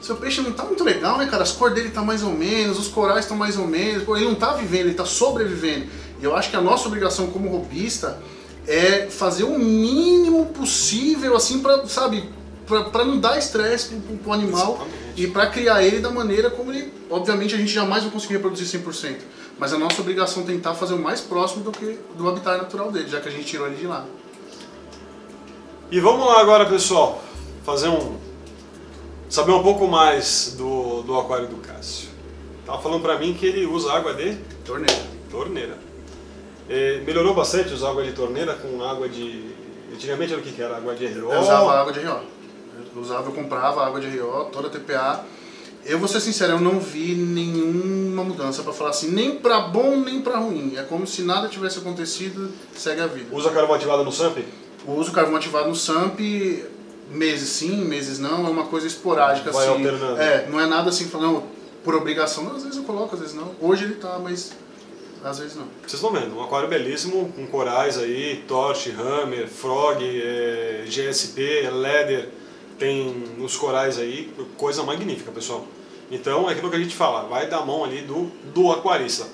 seu 0.00 0.16
peixe 0.16 0.40
não 0.40 0.52
tá 0.52 0.64
muito 0.64 0.84
legal, 0.84 1.18
né, 1.18 1.26
cara? 1.26 1.42
As 1.42 1.52
cores 1.52 1.74
dele 1.74 1.90
tá 1.90 2.02
mais 2.02 2.22
ou 2.22 2.30
menos, 2.32 2.78
os 2.78 2.88
corais 2.88 3.20
estão 3.24 3.36
mais 3.36 3.56
ou 3.56 3.66
menos, 3.66 4.06
ele 4.06 4.24
não 4.24 4.34
tá 4.36 4.52
vivendo, 4.54 4.86
ele 4.86 4.94
tá 4.94 5.04
sobrevivendo. 5.04 5.86
E 6.20 6.24
eu 6.24 6.36
acho 6.36 6.50
que 6.50 6.56
a 6.56 6.60
nossa 6.60 6.86
obrigação 6.86 7.28
como 7.28 7.48
robista 7.48 8.20
é 8.68 9.08
fazer 9.08 9.44
o 9.44 9.58
mínimo 9.58 10.46
possível, 10.46 11.34
assim, 11.34 11.60
pra, 11.60 11.86
sabe, 11.86 12.28
pra 12.66 13.04
não 13.04 13.18
dar 13.18 13.38
estresse 13.38 13.94
pro, 13.94 14.16
pro, 14.18 14.32
animal 14.32 14.74
Exatamente. 14.74 15.22
e 15.22 15.26
pra 15.26 15.46
criar 15.46 15.82
ele 15.82 16.00
da 16.00 16.10
maneira 16.10 16.50
como 16.50 16.70
ele. 16.70 16.92
Obviamente 17.08 17.54
a 17.54 17.58
gente 17.58 17.72
jamais 17.72 18.02
vai 18.02 18.12
conseguir 18.12 18.34
reproduzir 18.34 18.80
100%, 18.80 19.16
mas 19.58 19.72
a 19.72 19.78
nossa 19.78 20.00
obrigação 20.02 20.42
é 20.42 20.46
tentar 20.46 20.74
fazer 20.74 20.92
o 20.92 20.98
mais 20.98 21.22
próximo 21.22 21.64
do 21.64 21.72
que 21.72 21.98
do 22.16 22.28
habitat 22.28 22.58
natural 22.58 22.92
dele, 22.92 23.08
já 23.08 23.20
que 23.20 23.28
a 23.28 23.32
gente 23.32 23.46
tirou 23.46 23.66
ele 23.66 23.76
de 23.76 23.86
lá. 23.86 24.04
E 25.90 25.98
vamos 25.98 26.26
lá 26.26 26.42
agora, 26.42 26.66
pessoal, 26.66 27.24
fazer 27.64 27.88
um. 27.88 28.18
saber 29.30 29.52
um 29.52 29.62
pouco 29.62 29.88
mais 29.88 30.54
do, 30.58 31.00
do 31.02 31.18
aquário 31.18 31.48
do 31.48 31.56
Cássio. 31.56 32.10
Tava 32.66 32.82
falando 32.82 33.00
pra 33.00 33.18
mim 33.18 33.32
que 33.32 33.46
ele 33.46 33.64
usa 33.64 33.90
água 33.90 34.12
de 34.12 34.36
Torneira. 34.66 35.02
torneira. 35.30 35.87
É, 36.68 37.00
melhorou 37.06 37.34
bastante 37.34 37.72
usar 37.72 37.90
água 37.90 38.04
de 38.04 38.12
torneira 38.12 38.54
com 38.54 38.82
água 38.82 39.08
de. 39.08 39.56
Antigamente 39.92 40.32
era 40.32 40.40
o 40.40 40.44
que, 40.44 40.52
que 40.52 40.62
era? 40.62 40.76
Água 40.76 40.94
de 40.94 41.06
RO? 41.06 41.32
Eu 41.32 41.40
usava 41.40 41.80
água 41.80 41.92
de 41.92 42.00
RO. 42.00 42.20
Eu 42.94 43.02
usava, 43.02 43.28
eu 43.28 43.32
comprava 43.32 43.86
água 43.86 44.00
de 44.00 44.18
RO, 44.18 44.46
toda 44.52 44.68
TPA. 44.68 45.24
Eu 45.84 45.98
vou 45.98 46.06
ser 46.06 46.20
sincero, 46.20 46.54
eu 46.54 46.60
não 46.60 46.78
vi 46.78 47.14
nenhuma 47.14 48.22
mudança 48.22 48.62
pra 48.62 48.72
falar 48.72 48.90
assim, 48.90 49.10
nem 49.10 49.36
pra 49.36 49.60
bom 49.60 49.96
nem 49.96 50.20
pra 50.20 50.36
ruim. 50.36 50.74
É 50.76 50.82
como 50.82 51.06
se 51.06 51.22
nada 51.22 51.48
tivesse 51.48 51.78
acontecido, 51.78 52.52
segue 52.74 53.00
a 53.00 53.06
vida. 53.06 53.34
Usa 53.34 53.50
carvão 53.50 53.74
ativado 53.74 54.04
no 54.04 54.12
SAMP? 54.12 54.44
Uso 54.86 55.12
carvão 55.12 55.36
ativado 55.36 55.68
no 55.68 55.74
SAMP, 55.74 56.20
meses 57.10 57.48
sim, 57.48 57.84
meses 57.84 58.18
não, 58.18 58.46
é 58.46 58.50
uma 58.50 58.64
coisa 58.64 58.86
esporádica 58.86 59.50
Vai 59.50 59.66
assim. 59.66 59.76
alternando. 59.76 60.20
É, 60.20 60.46
não 60.50 60.60
é 60.60 60.66
nada 60.66 60.90
assim, 60.90 61.06
falando 61.06 61.44
por 61.82 61.94
obrigação. 61.94 62.44
Não, 62.44 62.56
às 62.56 62.64
vezes 62.64 62.76
eu 62.76 62.84
coloco, 62.84 63.14
às 63.14 63.20
vezes 63.20 63.34
não. 63.34 63.52
Hoje 63.60 63.84
ele 63.84 63.94
tá, 63.94 64.18
mas 64.22 64.52
às 65.24 65.38
vezes 65.38 65.56
não. 65.56 65.66
Vocês 65.80 65.94
estão 65.94 66.12
vendo, 66.12 66.36
um 66.36 66.42
aquário 66.42 66.68
belíssimo, 66.68 67.32
com 67.32 67.46
corais 67.46 67.98
aí, 67.98 68.44
torch, 68.46 68.90
hammer, 68.90 69.48
frog, 69.48 70.02
é, 70.02 70.84
GSP, 70.86 71.68
leather, 71.72 72.28
tem 72.78 73.24
os 73.40 73.56
corais 73.56 73.98
aí, 73.98 74.32
coisa 74.56 74.82
magnífica, 74.82 75.32
pessoal. 75.32 75.66
Então 76.10 76.48
é 76.48 76.52
aquilo 76.52 76.70
que 76.70 76.76
a 76.76 76.80
gente 76.80 76.94
fala, 76.94 77.28
vai 77.28 77.48
da 77.48 77.60
mão 77.64 77.84
ali 77.84 78.02
do, 78.02 78.30
do 78.54 78.70
aquarista. 78.72 79.26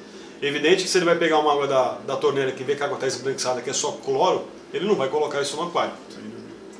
Evidente 0.43 0.83
que 0.83 0.89
se 0.89 0.99
ele 0.99 1.05
vai 1.05 1.17
pegar 1.17 1.39
uma 1.39 1.53
água 1.53 1.67
da, 1.67 1.93
da 2.07 2.17
torneira 2.17 2.53
que 2.53 2.65
vê 2.65 2.75
que 2.75 2.83
a 2.83 2.87
água 2.87 2.97
está 2.97 3.07
esbranquiçada, 3.07 3.61
que 3.61 3.71
é 3.71 3.73
só 3.73 3.93
cloro, 3.93 4.45
ele 4.73 4.87
não 4.87 4.95
vai 4.95 5.09
colocar 5.09 5.41
isso 5.41 5.57
no 5.57 5.65
aquário. 5.65 5.93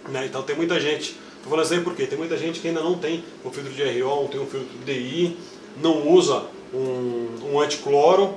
Né? 0.09 0.27
Então 0.27 0.43
tem 0.43 0.57
muita 0.57 0.81
gente, 0.81 1.17
tô 1.43 1.49
falando 1.49 1.65
isso 1.65 1.75
aí 1.75 1.81
porque 1.81 2.07
tem 2.07 2.19
muita 2.19 2.37
gente 2.37 2.61
que 2.61 2.69
ainda 2.69 2.83
não 2.83 2.99
tem 2.99 3.25
um 3.45 3.51
filtro 3.51 3.73
de 3.73 4.01
RO, 4.01 4.23
não 4.23 4.29
tem 4.29 4.41
um 4.41 4.47
filtro 4.47 4.77
DI, 4.85 5.37
não 5.81 6.09
usa 6.09 6.45
um, 6.73 7.53
um 7.53 7.61
anticloro 7.61 8.35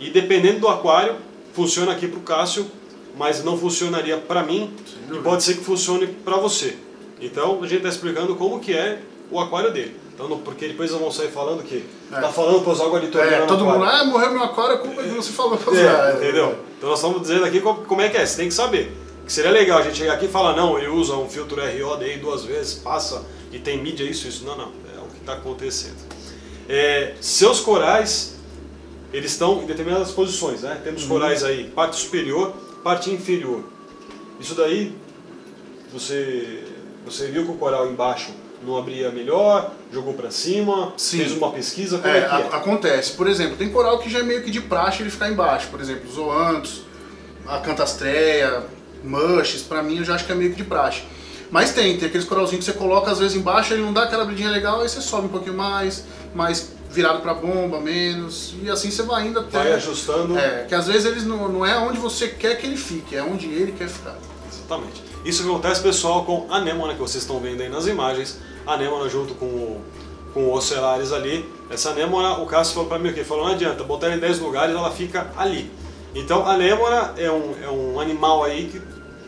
e 0.00 0.10
dependendo 0.10 0.60
do 0.60 0.68
aquário, 0.68 1.16
funciona 1.52 1.92
aqui 1.92 2.08
para 2.08 2.18
o 2.18 2.22
Cássio, 2.22 2.66
mas 3.16 3.44
não 3.44 3.56
funcionaria 3.58 4.16
para 4.16 4.42
mim 4.42 4.72
e 5.12 5.18
pode 5.18 5.42
ser 5.42 5.54
que 5.54 5.64
funcione 5.64 6.06
para 6.06 6.36
você. 6.36 6.76
Então 7.20 7.58
a 7.62 7.66
gente 7.66 7.78
está 7.78 7.88
explicando 7.88 8.34
como 8.36 8.60
que 8.60 8.72
é 8.72 9.00
o 9.30 9.38
aquário 9.38 9.72
dele. 9.72 9.96
Então, 10.14 10.28
não- 10.28 10.38
porque 10.38 10.68
depois 10.68 10.90
eles 10.90 11.00
vão 11.00 11.10
sair 11.10 11.28
falando 11.30 11.62
que 11.62 11.84
É. 12.12 12.20
tá 12.20 12.28
falando 12.28 12.60
para 12.62 12.72
usar 12.72 12.84
água 12.84 13.00
de 13.00 13.08
torneira 13.08 13.44
É, 13.44 13.46
todo 13.46 13.64
mundo, 13.64 13.84
ah, 13.84 14.04
morreu 14.04 14.32
meu 14.32 14.42
aquário, 14.42 14.74
a 14.74 14.78
culpa 14.78 15.00
é 15.00 15.04
que 15.04 15.10
você 15.14 15.32
falou 15.32 15.56
pra 15.56 15.72
usar. 15.72 16.10
É, 16.10 16.16
entendeu? 16.16 16.58
Então 16.76 16.90
nós 16.90 16.98
estamos 16.98 17.22
dizendo 17.22 17.44
aqui 17.44 17.60
co- 17.60 17.74
como 17.74 18.00
é 18.02 18.08
que 18.10 18.16
é, 18.18 18.26
você 18.26 18.36
tem 18.36 18.48
que 18.48 18.54
saber. 18.54 18.92
Que 19.24 19.32
seria 19.32 19.50
legal 19.50 19.78
a 19.78 19.82
gente 19.82 19.96
chegar 19.96 20.14
aqui 20.14 20.26
e 20.26 20.28
falar, 20.28 20.54
não, 20.56 20.76
ele 20.78 20.88
usa 20.88 21.14
um 21.14 21.28
filtro 21.28 21.60
RO 21.60 21.96
daí 21.96 22.18
duas 22.18 22.44
vezes, 22.44 22.74
passa 22.74 23.24
e 23.52 23.58
tem 23.58 23.80
mídia 23.82 24.04
isso, 24.04 24.26
isso. 24.28 24.44
Não, 24.44 24.56
não, 24.56 24.64
é 24.94 24.98
o 24.98 25.08
que 25.08 25.20
está 25.20 25.34
acontecendo. 25.34 25.96
É, 26.68 27.14
seus 27.20 27.60
corais, 27.60 28.36
eles 29.12 29.32
estão 29.32 29.62
em 29.62 29.66
determinadas 29.66 30.10
posições, 30.12 30.62
né? 30.62 30.80
Temos 30.84 31.04
corais 31.04 31.42
aí, 31.44 31.64
parte 31.74 31.96
superior, 31.96 32.52
parte 32.84 33.10
inferior. 33.10 33.64
Isso 34.38 34.54
daí, 34.54 34.94
você, 35.92 36.62
você 37.04 37.26
viu 37.28 37.44
que 37.44 37.50
o 37.50 37.54
coral 37.54 37.88
embaixo 37.90 38.30
não 38.64 38.76
abria 38.76 39.10
melhor, 39.10 39.72
jogou 39.92 40.12
para 40.14 40.30
cima, 40.30 40.92
Sim. 40.96 41.18
fez 41.18 41.32
uma 41.32 41.50
pesquisa, 41.50 41.98
como 41.98 42.12
É, 42.12 42.18
é, 42.18 42.28
que 42.28 42.34
é? 42.34 42.46
acontece. 42.56 43.12
Por 43.12 43.26
exemplo, 43.26 43.56
tem 43.56 43.70
coral 43.70 43.98
que 43.98 44.08
já 44.10 44.20
é 44.20 44.22
meio 44.22 44.42
que 44.42 44.50
de 44.50 44.60
praxe 44.60 45.02
ele 45.02 45.10
ficar 45.10 45.30
embaixo. 45.30 45.68
Por 45.68 45.80
exemplo, 45.80 46.08
os 46.08 46.14
zoantos. 46.14 46.82
a 47.46 47.58
cantastreia, 47.58 48.62
mushes, 49.02 49.62
pra 49.62 49.82
mim 49.82 49.98
eu 49.98 50.04
já 50.04 50.14
acho 50.14 50.24
que 50.26 50.30
é 50.30 50.34
meio 50.34 50.50
que 50.50 50.56
de 50.56 50.64
praxe. 50.64 51.02
Mas 51.50 51.72
tem, 51.72 51.96
tem 51.98 52.06
aqueles 52.06 52.26
coralzinhos 52.26 52.64
que 52.64 52.70
você 52.70 52.78
coloca 52.78 53.10
às 53.10 53.18
vezes 53.18 53.36
embaixo, 53.36 53.72
ele 53.72 53.82
não 53.82 53.92
dá 53.92 54.04
aquela 54.04 54.24
brilhinha 54.24 54.50
legal, 54.50 54.82
aí 54.82 54.88
você 54.88 55.00
sobe 55.00 55.26
um 55.26 55.30
pouquinho 55.30 55.56
mais, 55.56 56.04
mais 56.32 56.70
virado 56.90 57.20
pra 57.20 57.34
bomba, 57.34 57.80
menos, 57.80 58.54
e 58.62 58.68
assim 58.68 58.90
você 58.90 59.02
vai 59.02 59.28
indo 59.28 59.38
até... 59.38 59.58
Vai 59.58 59.72
ajustando. 59.74 60.36
É, 60.36 60.64
que 60.68 60.74
às 60.74 60.86
vezes 60.86 61.04
eles 61.04 61.24
não, 61.24 61.48
não 61.48 61.64
é 61.64 61.78
onde 61.78 61.98
você 61.98 62.28
quer 62.28 62.56
que 62.56 62.66
ele 62.66 62.76
fique, 62.76 63.14
é 63.14 63.22
onde 63.22 63.46
ele 63.46 63.72
quer 63.72 63.88
ficar. 63.88 64.16
Exatamente. 64.52 65.02
Isso 65.24 65.42
que 65.42 65.48
acontece, 65.48 65.82
pessoal, 65.82 66.24
com 66.24 66.46
a 66.50 66.56
Anêmona 66.56 66.94
que 66.94 67.00
vocês 67.00 67.22
estão 67.22 67.38
vendo 67.38 67.60
aí 67.62 67.68
nas 67.68 67.86
imagens. 67.86 68.38
A 68.66 68.74
Anêmona 68.74 69.08
junto 69.08 69.34
com 69.34 69.46
o, 69.46 69.84
com 70.34 70.44
o 70.44 70.52
Ocelares 70.52 71.12
ali. 71.12 71.48
Essa 71.68 71.90
Anêmona, 71.90 72.38
o 72.38 72.46
Cássio 72.46 72.74
falou 72.74 72.88
pra 72.88 72.98
mim 72.98 73.10
o 73.10 73.14
quê? 73.14 73.22
Falou, 73.22 73.44
não 73.44 73.52
adianta, 73.52 73.84
botar 73.84 74.06
ela 74.06 74.16
em 74.16 74.20
10 74.20 74.40
lugares, 74.40 74.74
ela 74.74 74.90
fica 74.90 75.30
ali. 75.36 75.70
Então 76.14 76.44
a 76.46 76.54
Anêmona 76.54 77.14
é 77.16 77.30
um, 77.30 77.54
é 77.62 77.70
um 77.70 78.00
animal 78.00 78.42
aí 78.42 78.66
que 78.66 78.80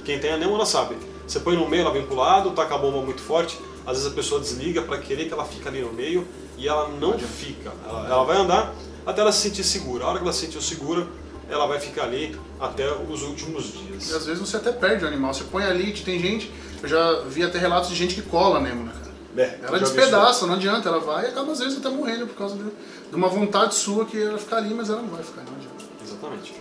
quem 0.04 0.18
tem 0.18 0.32
Anêmona 0.32 0.66
sabe. 0.66 0.96
Você 1.32 1.40
põe 1.40 1.56
no 1.56 1.66
meio, 1.66 1.80
ela 1.80 1.90
vem 1.90 2.04
pro 2.04 2.14
lado, 2.14 2.50
taca 2.50 2.74
a 2.74 2.78
bomba 2.78 3.00
muito 3.00 3.22
forte, 3.22 3.58
às 3.86 3.96
vezes 3.96 4.12
a 4.12 4.14
pessoa 4.14 4.38
desliga 4.38 4.82
para 4.82 4.98
querer 4.98 5.24
que 5.24 5.32
ela 5.32 5.46
fique 5.46 5.66
ali 5.66 5.80
no 5.80 5.90
meio 5.90 6.28
e 6.58 6.68
ela 6.68 6.88
não 7.00 7.18
fica. 7.18 7.72
Ela, 7.88 8.06
ela 8.06 8.24
vai 8.24 8.36
andar 8.36 8.74
até 9.06 9.22
ela 9.22 9.32
se 9.32 9.40
sentir 9.48 9.64
segura. 9.64 10.04
A 10.04 10.08
hora 10.08 10.18
que 10.18 10.24
ela 10.24 10.32
se 10.34 10.40
sentir 10.44 10.62
segura, 10.62 11.06
ela 11.48 11.66
vai 11.66 11.80
ficar 11.80 12.02
ali 12.02 12.38
até 12.60 12.86
os 13.08 13.22
últimos 13.22 13.70
E 13.70 13.78
dias. 13.78 14.12
às 14.12 14.26
vezes 14.26 14.46
você 14.46 14.58
até 14.58 14.72
perde 14.72 15.06
o 15.06 15.08
animal, 15.08 15.32
você 15.32 15.44
põe 15.44 15.64
ali, 15.64 15.90
tem 15.94 16.20
gente, 16.20 16.52
eu 16.82 16.88
já 16.90 17.20
vi 17.22 17.42
até 17.42 17.58
relatos 17.58 17.88
de 17.88 17.96
gente 17.96 18.14
que 18.14 18.20
cola 18.20 18.58
a 18.58 18.60
Nêmona, 18.60 18.92
cara. 18.92 19.12
É, 19.34 19.58
Ela 19.66 19.78
despedaça, 19.78 20.46
não 20.46 20.56
adianta, 20.56 20.90
ela 20.90 21.00
vai 21.00 21.24
e 21.24 21.28
acaba 21.28 21.50
às 21.52 21.60
vezes 21.60 21.78
até 21.78 21.88
morrendo 21.88 22.26
por 22.26 22.36
causa 22.36 22.56
de, 22.56 22.64
de 22.64 23.16
uma 23.16 23.28
vontade 23.28 23.74
sua 23.74 24.04
que 24.04 24.22
ela 24.22 24.36
ficar 24.36 24.58
ali, 24.58 24.74
mas 24.74 24.90
ela 24.90 25.00
não 25.00 25.08
vai 25.08 25.22
ficar, 25.22 25.44
não 25.44 25.54
adianta. 25.56 25.82
Exatamente. 26.04 26.52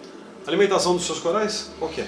Alimentação 0.48 0.96
dos 0.96 1.06
seus 1.06 1.20
corais? 1.20 1.72
Qual 1.78 1.92
que 1.92 2.00
é? 2.00 2.08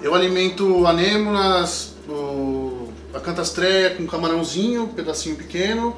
Eu 0.00 0.14
alimento 0.14 0.86
anêmonas, 0.86 1.93
o, 2.08 2.92
a 3.14 3.20
cantastreia 3.20 3.90
com 3.94 4.06
camarãozinho, 4.06 4.84
um 4.84 4.88
pedacinho 4.88 5.36
pequeno, 5.36 5.96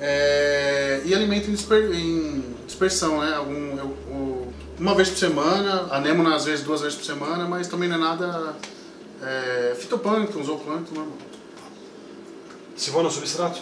é, 0.00 1.02
e 1.04 1.14
alimento 1.14 1.48
em, 1.50 1.54
disper- 1.54 1.90
em 1.92 2.42
dispersão, 2.66 3.20
né? 3.20 3.34
Algum, 3.34 3.78
eu- 3.78 4.52
uma 4.78 4.94
vez 4.94 5.10
por 5.10 5.18
semana, 5.18 5.88
anêmona 5.90 6.34
às 6.34 6.46
vezes 6.46 6.64
duas 6.64 6.80
vezes 6.80 6.96
por 6.96 7.04
semana, 7.04 7.46
mas 7.46 7.68
também 7.68 7.86
não 7.88 7.96
é 7.96 7.98
nada 7.98 8.56
é, 9.22 9.74
fitoplâncton, 9.78 10.42
zooplâncton, 10.42 10.94
normal. 10.94 11.16
Se 12.74 12.90
for 12.90 13.02
no 13.02 13.10
substrato? 13.10 13.60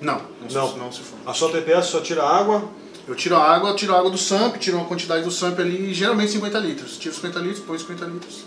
Não, 0.00 0.14
não, 0.40 0.48
Não. 0.50 0.72
Se, 0.72 0.78
não 0.78 0.92
se 0.92 1.00
for. 1.00 1.18
A 1.26 1.34
sua 1.34 1.50
TPS 1.52 1.88
só 1.88 2.00
tira 2.00 2.22
água, 2.22 2.64
Eu 3.06 3.14
tiro 3.14 3.36
a 3.36 3.42
água, 3.54 3.74
tiro 3.74 3.94
a 3.94 3.98
água 3.98 4.10
do 4.10 4.18
SAMP, 4.18 4.56
tiro 4.58 4.78
uma 4.78 4.86
quantidade 4.86 5.22
do 5.24 5.30
SAMP 5.30 5.60
ali, 5.60 5.92
geralmente 5.94 6.32
50 6.32 6.58
litros. 6.58 6.96
Tiro 6.98 7.14
50 7.14 7.38
litros, 7.38 7.60
põe 7.64 7.78
50 7.78 8.04
litros. 8.06 8.44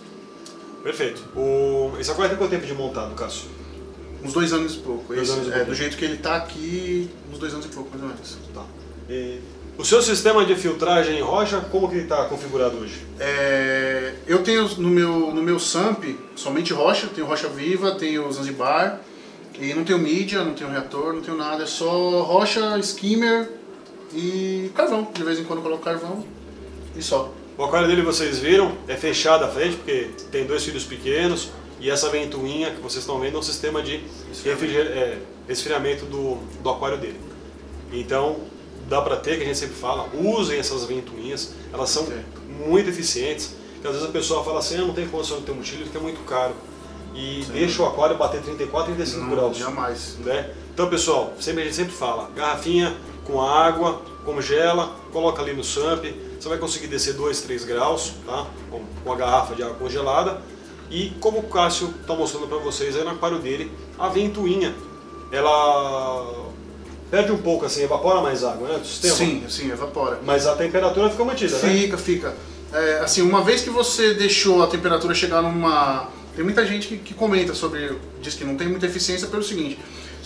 Perfeito. 0.84 1.22
O... 1.36 1.94
Esse 2.00 2.12
aquário 2.12 2.32
tem 2.32 2.38
quanto 2.38 2.52
tempo 2.52 2.66
de 2.66 2.74
montado, 2.74 3.14
Cássio? 3.16 3.50
Uns 4.24 4.34
dois 4.34 4.52
anos 4.52 4.76
e 4.76 4.78
pouco. 4.78 5.14
Dois 5.14 5.30
Esse, 5.30 5.32
anos 5.32 5.48
e 5.48 5.52
é, 5.52 5.54
pouco. 5.54 5.72
do 5.72 5.76
jeito 5.76 5.98
que 5.98 6.06
ele 6.06 6.18
tá 6.18 6.36
aqui, 6.36 7.10
uns 7.32 7.40
dois 7.40 7.54
anos 7.54 7.66
e 7.66 7.70
pouco, 7.70 7.90
mais 7.90 8.02
ou 8.02 8.10
menos. 8.10 8.38
Tá. 8.54 8.66
E 9.10 9.40
o 9.78 9.86
seu 9.86 10.02
sistema 10.02 10.46
de 10.46 10.56
filtragem 10.56 11.20
em 11.20 11.22
rocha, 11.22 11.62
como 11.72 11.88
que 11.88 11.96
ele 11.96 12.04
está 12.04 12.26
configurado 12.26 12.78
hoje? 12.80 13.02
É, 13.18 14.14
eu 14.28 14.44
tenho 14.44 14.68
no 14.78 14.90
meu, 14.90 15.34
no 15.34 15.42
meu 15.42 15.58
SAMP 15.58 16.18
somente 16.36 16.74
rocha, 16.74 17.08
tenho 17.08 17.26
rocha 17.26 17.48
viva, 17.48 17.94
tenho 17.94 18.30
Zanzibar, 18.30 19.00
e 19.58 19.74
não 19.74 19.86
tenho 19.86 19.98
mídia, 19.98 20.44
não 20.44 20.54
tenho 20.54 20.70
reator, 20.70 21.14
não 21.14 21.22
tenho 21.22 21.38
nada, 21.38 21.64
é 21.64 21.66
só 21.66 22.24
rocha, 22.24 22.78
skimmer 22.80 23.50
e 24.14 24.70
carvão. 24.76 25.08
De 25.14 25.24
vez 25.24 25.40
em 25.40 25.46
quando 25.46 25.60
eu 25.60 25.64
coloco 25.64 25.82
carvão 25.82 26.26
e 26.94 27.02
só. 27.02 27.34
O 27.60 27.66
aquário 27.66 27.90
dele 27.90 28.02
vocês 28.02 28.40
viram, 28.40 28.72
é 28.88 28.96
fechado 28.96 29.44
à 29.44 29.50
frente 29.50 29.76
porque 29.76 30.12
tem 30.32 30.46
dois 30.46 30.64
filhos 30.64 30.86
pequenos 30.86 31.50
e 31.78 31.90
essa 31.90 32.08
ventoinha 32.10 32.72
que 32.72 32.80
vocês 32.82 33.04
estão 33.04 33.20
vendo 33.20 33.36
é 33.36 33.40
um 33.40 33.44
sistema 33.44 33.82
de 33.84 34.02
refriger- 34.46 34.88
é, 34.88 35.18
resfriamento 35.46 36.06
do, 36.06 36.36
do 36.64 36.70
aquário 36.70 36.98
dele. 36.98 37.20
Então 37.92 38.38
dá 38.88 39.02
para 39.02 39.18
ter, 39.18 39.36
que 39.36 39.44
a 39.44 39.46
gente 39.46 39.58
sempre 39.58 39.76
fala, 39.76 40.08
usem 40.14 40.58
essas 40.58 40.86
ventoinhas, 40.86 41.52
elas 41.74 41.90
são 41.90 42.06
Sim. 42.06 42.24
muito 42.66 42.90
eficientes. 42.90 43.56
Porque 43.74 43.88
às 43.88 43.94
vezes 43.94 44.08
a 44.10 44.12
pessoa 44.12 44.42
fala 44.42 44.60
assim, 44.60 44.78
ah, 44.78 44.86
não 44.86 44.94
tem 44.94 45.06
condição 45.10 45.40
de 45.40 45.44
ter 45.44 45.52
um 45.52 45.62
chile 45.62 45.84
porque 45.84 45.98
é 45.98 46.02
muito 46.02 46.26
caro. 46.26 46.54
E 47.14 47.44
deixa 47.52 47.84
o 47.84 47.88
aquário 47.88 48.16
bater 48.18 48.42
34, 48.42 48.94
35 48.96 49.22
Não, 49.26 49.30
graus 49.36 49.58
jamais. 49.58 50.16
né? 50.20 50.50
Então, 50.74 50.90
pessoal, 50.90 51.34
sempre, 51.42 51.64
a 51.64 51.66
gente 51.66 51.76
sempre 51.76 51.92
fala, 51.94 52.30
garrafinha 52.34 52.96
com 53.26 53.42
água, 53.42 54.02
congela, 54.26 54.96
coloca 55.12 55.42
ali 55.42 55.54
no 55.54 55.64
SAMP, 55.64 56.06
você 56.40 56.48
vai 56.48 56.58
conseguir 56.58 56.88
descer 56.88 57.14
2, 57.14 57.42
3 57.42 57.66
graus, 57.66 58.14
tá? 58.26 58.48
Com, 58.70 58.82
com 59.04 59.14
a 59.14 59.16
garrafa 59.16 59.56
de 59.56 59.64
água 59.64 59.76
congelada. 59.76 60.42
E 60.90 61.12
como 61.20 61.40
o 61.40 61.44
Cássio 61.44 61.94
está 62.02 62.16
mostrando 62.16 62.48
para 62.48 62.58
vocês 62.58 62.96
aí 62.96 63.04
no 63.04 63.12
aquário 63.12 63.40
dele, 63.40 63.72
a 63.98 64.10
ventoinha, 64.10 64.74
ela 65.32 66.50
perde 67.12 67.32
um 67.32 67.38
pouco, 67.38 67.66
assim, 67.66 67.84
evapora 67.84 68.22
mais 68.22 68.44
água, 68.44 68.68
né, 68.68 68.78
do 68.80 68.86
sistema? 68.86 69.16
Sim, 69.16 69.44
sim, 69.48 69.72
evapora. 69.72 70.20
Mas 70.24 70.48
a 70.48 70.56
temperatura 70.56 71.10
fica 71.10 71.24
mantida, 71.24 71.58
né? 71.58 71.70
Fica, 71.70 71.98
fica. 71.98 72.36
É, 72.72 73.00
assim, 73.00 73.22
uma 73.22 73.44
vez 73.44 73.62
que 73.62 73.70
você 73.70 74.14
deixou 74.14 74.64
a 74.64 74.68
temperatura 74.68 75.14
chegar 75.14 75.42
numa. 75.42 76.08
Tem 76.36 76.44
muita 76.44 76.66
gente 76.66 76.88
que, 76.88 76.98
que 76.98 77.14
comenta 77.14 77.54
sobre. 77.54 77.98
diz 78.22 78.36
que 78.36 78.44
não 78.44 78.56
tem 78.56 78.68
muita 78.68 78.86
eficiência 78.86 79.28
pelo 79.28 79.44
seguinte. 79.44 79.80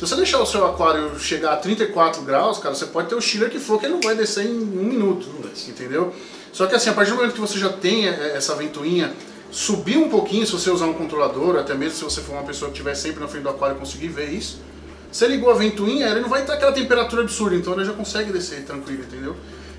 Se 0.03 0.09
você 0.09 0.15
deixar 0.17 0.39
o 0.41 0.45
seu 0.45 0.65
aquário 0.65 1.17
chegar 1.17 1.53
a 1.53 1.55
34 1.55 2.23
graus, 2.23 2.57
cara, 2.57 2.75
você 2.75 2.87
pode 2.87 3.07
ter 3.07 3.15
o 3.15 3.21
chiller 3.21 3.49
que 3.49 3.57
for 3.57 3.79
que 3.79 3.85
ele 3.85 3.93
não 3.93 4.01
vai 4.01 4.13
descer 4.15 4.45
em 4.45 4.51
um 4.53 4.83
minuto. 4.83 5.25
Entendeu? 5.65 6.13
Só 6.51 6.67
que 6.67 6.75
assim, 6.75 6.89
a 6.89 6.93
partir 6.93 7.11
do 7.11 7.15
momento 7.15 7.33
que 7.33 7.39
você 7.39 7.57
já 7.57 7.69
tem 7.69 8.09
é, 8.09 8.33
essa 8.35 8.53
ventoinha, 8.53 9.13
subir 9.49 9.95
um 9.97 10.09
pouquinho 10.09 10.45
se 10.45 10.51
você 10.51 10.69
usar 10.69 10.87
um 10.87 10.93
controlador, 10.93 11.55
até 11.57 11.73
mesmo 11.73 11.97
se 11.97 12.03
você 12.03 12.19
for 12.19 12.33
uma 12.33 12.43
pessoa 12.43 12.69
que 12.69 12.75
estiver 12.77 12.95
sempre 12.95 13.21
na 13.21 13.29
frente 13.29 13.43
do 13.43 13.49
aquário 13.49 13.77
e 13.77 13.79
conseguir 13.79 14.09
ver 14.09 14.29
isso. 14.29 14.59
Você 15.09 15.25
ligou 15.25 15.49
a 15.49 15.53
ventoinha, 15.53 16.07
ele 16.09 16.19
não 16.19 16.27
vai 16.27 16.41
estar 16.41 16.55
aquela 16.55 16.73
temperatura 16.73 17.21
absurda, 17.21 17.55
então 17.55 17.71
ele 17.71 17.85
já 17.85 17.93
consegue 17.93 18.33
descer 18.33 18.65
tranquilo, 18.65 19.03
entendeu? 19.03 19.37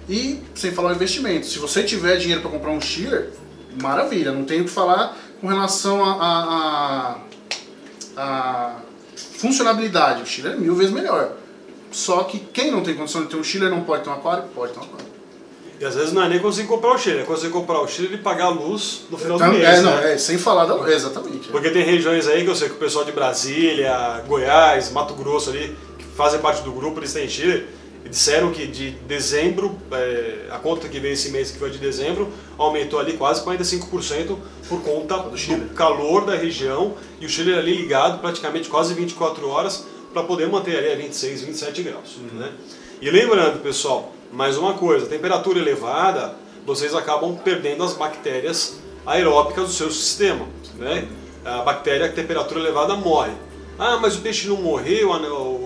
E 0.08 0.40
sem 0.54 0.70
falar 0.72 0.92
o 0.92 0.94
investimento, 0.94 1.44
se 1.44 1.58
você 1.58 1.82
tiver 1.82 2.16
dinheiro 2.16 2.40
para 2.40 2.50
comprar 2.50 2.70
um 2.70 2.80
chiller, 2.80 3.28
maravilha, 3.82 4.32
não 4.32 4.44
tenho 4.46 4.62
o 4.62 4.64
que 4.64 4.70
falar 4.70 5.18
com 5.40 5.48
relação 5.48 6.02
a, 6.02 6.12
a, 6.22 7.16
a- 8.16 8.22
a 8.22 8.76
funcionalidade. 9.36 10.22
O 10.22 10.26
chiller 10.26 10.52
é 10.52 10.56
mil 10.56 10.74
vezes 10.74 10.92
melhor. 10.92 11.32
Só 11.90 12.24
que 12.24 12.38
quem 12.52 12.70
não 12.70 12.82
tem 12.82 12.94
condição 12.94 13.22
de 13.22 13.28
ter 13.28 13.36
um 13.36 13.44
chiller 13.44 13.70
não 13.70 13.82
pode 13.82 14.02
ter 14.02 14.10
um 14.10 14.14
aquário? 14.14 14.44
Pode 14.54 14.72
ter 14.72 14.80
um 14.80 14.82
aquário. 14.82 15.04
E 15.80 15.84
às 15.84 15.94
vezes 15.94 16.12
não 16.12 16.22
é 16.22 16.28
nem 16.28 16.38
conseguir 16.38 16.68
comprar 16.68 16.92
o 16.94 16.98
chile, 16.98 17.20
é 17.20 17.22
conseguir 17.24 17.52
comprar 17.52 17.80
o 17.80 17.88
chile 17.88 18.14
e 18.14 18.18
pagar 18.18 18.46
a 18.46 18.48
luz 18.48 19.02
no 19.10 19.18
final 19.18 19.36
do 19.36 19.44
Então, 19.44 19.54
mês, 19.58 19.68
é, 19.68 19.82
não, 19.82 19.96
né? 19.96 20.14
é, 20.14 20.18
sem 20.18 20.38
falar 20.38 20.66
da. 20.66 20.90
Exatamente. 20.90 21.48
Porque 21.48 21.70
tem 21.70 21.84
regiões 21.84 22.28
aí 22.28 22.44
que 22.44 22.50
eu 22.50 22.54
sei 22.54 22.68
que 22.68 22.74
o 22.76 22.78
pessoal 22.78 23.04
de 23.04 23.12
Brasília, 23.12 24.22
Goiás, 24.26 24.90
Mato 24.92 25.14
Grosso 25.14 25.50
ali, 25.50 25.76
que 25.98 26.04
fazem 26.16 26.40
parte 26.40 26.62
do 26.62 26.72
grupo, 26.72 27.00
eles 27.00 27.12
têm 27.12 27.28
Chile, 27.28 27.66
disseram 28.14 28.52
que 28.52 28.64
de 28.64 28.92
dezembro, 29.08 29.76
é, 29.90 30.46
a 30.48 30.58
conta 30.60 30.88
que 30.88 31.00
veio 31.00 31.14
esse 31.14 31.30
mês, 31.30 31.50
que 31.50 31.58
foi 31.58 31.68
de 31.68 31.78
dezembro, 31.78 32.32
aumentou 32.56 33.00
ali 33.00 33.14
quase 33.14 33.44
45% 33.44 34.38
por 34.68 34.80
conta 34.82 35.18
do, 35.18 35.36
Chile. 35.36 35.68
calor 35.74 36.24
da 36.24 36.36
região 36.36 36.94
e 37.20 37.26
o 37.26 37.28
Chile 37.28 37.52
ali 37.52 37.74
ligado 37.74 38.20
praticamente 38.20 38.68
quase 38.68 38.94
24 38.94 39.48
horas 39.48 39.84
para 40.12 40.22
poder 40.22 40.48
manter 40.48 40.76
ali 40.78 40.92
a 40.92 40.94
26, 40.94 41.42
27 41.42 41.82
graus. 41.82 42.18
Né? 42.34 42.52
E 43.02 43.10
lembrando, 43.10 43.60
pessoal, 43.60 44.12
mais 44.30 44.56
uma 44.56 44.74
coisa, 44.74 45.06
temperatura 45.06 45.58
elevada, 45.58 46.36
vocês 46.64 46.94
acabam 46.94 47.36
perdendo 47.42 47.82
as 47.82 47.94
bactérias 47.94 48.78
aeróbicas 49.04 49.64
do 49.64 49.72
seu 49.72 49.90
sistema. 49.90 50.46
Né? 50.76 51.08
A 51.44 51.62
bactéria 51.62 52.06
a 52.06 52.12
temperatura 52.12 52.60
elevada 52.60 52.94
morre. 52.94 53.32
Ah, 53.76 53.98
mas 54.00 54.14
o 54.14 54.20
peixe 54.20 54.46
não 54.46 54.58
morreu, 54.58 55.10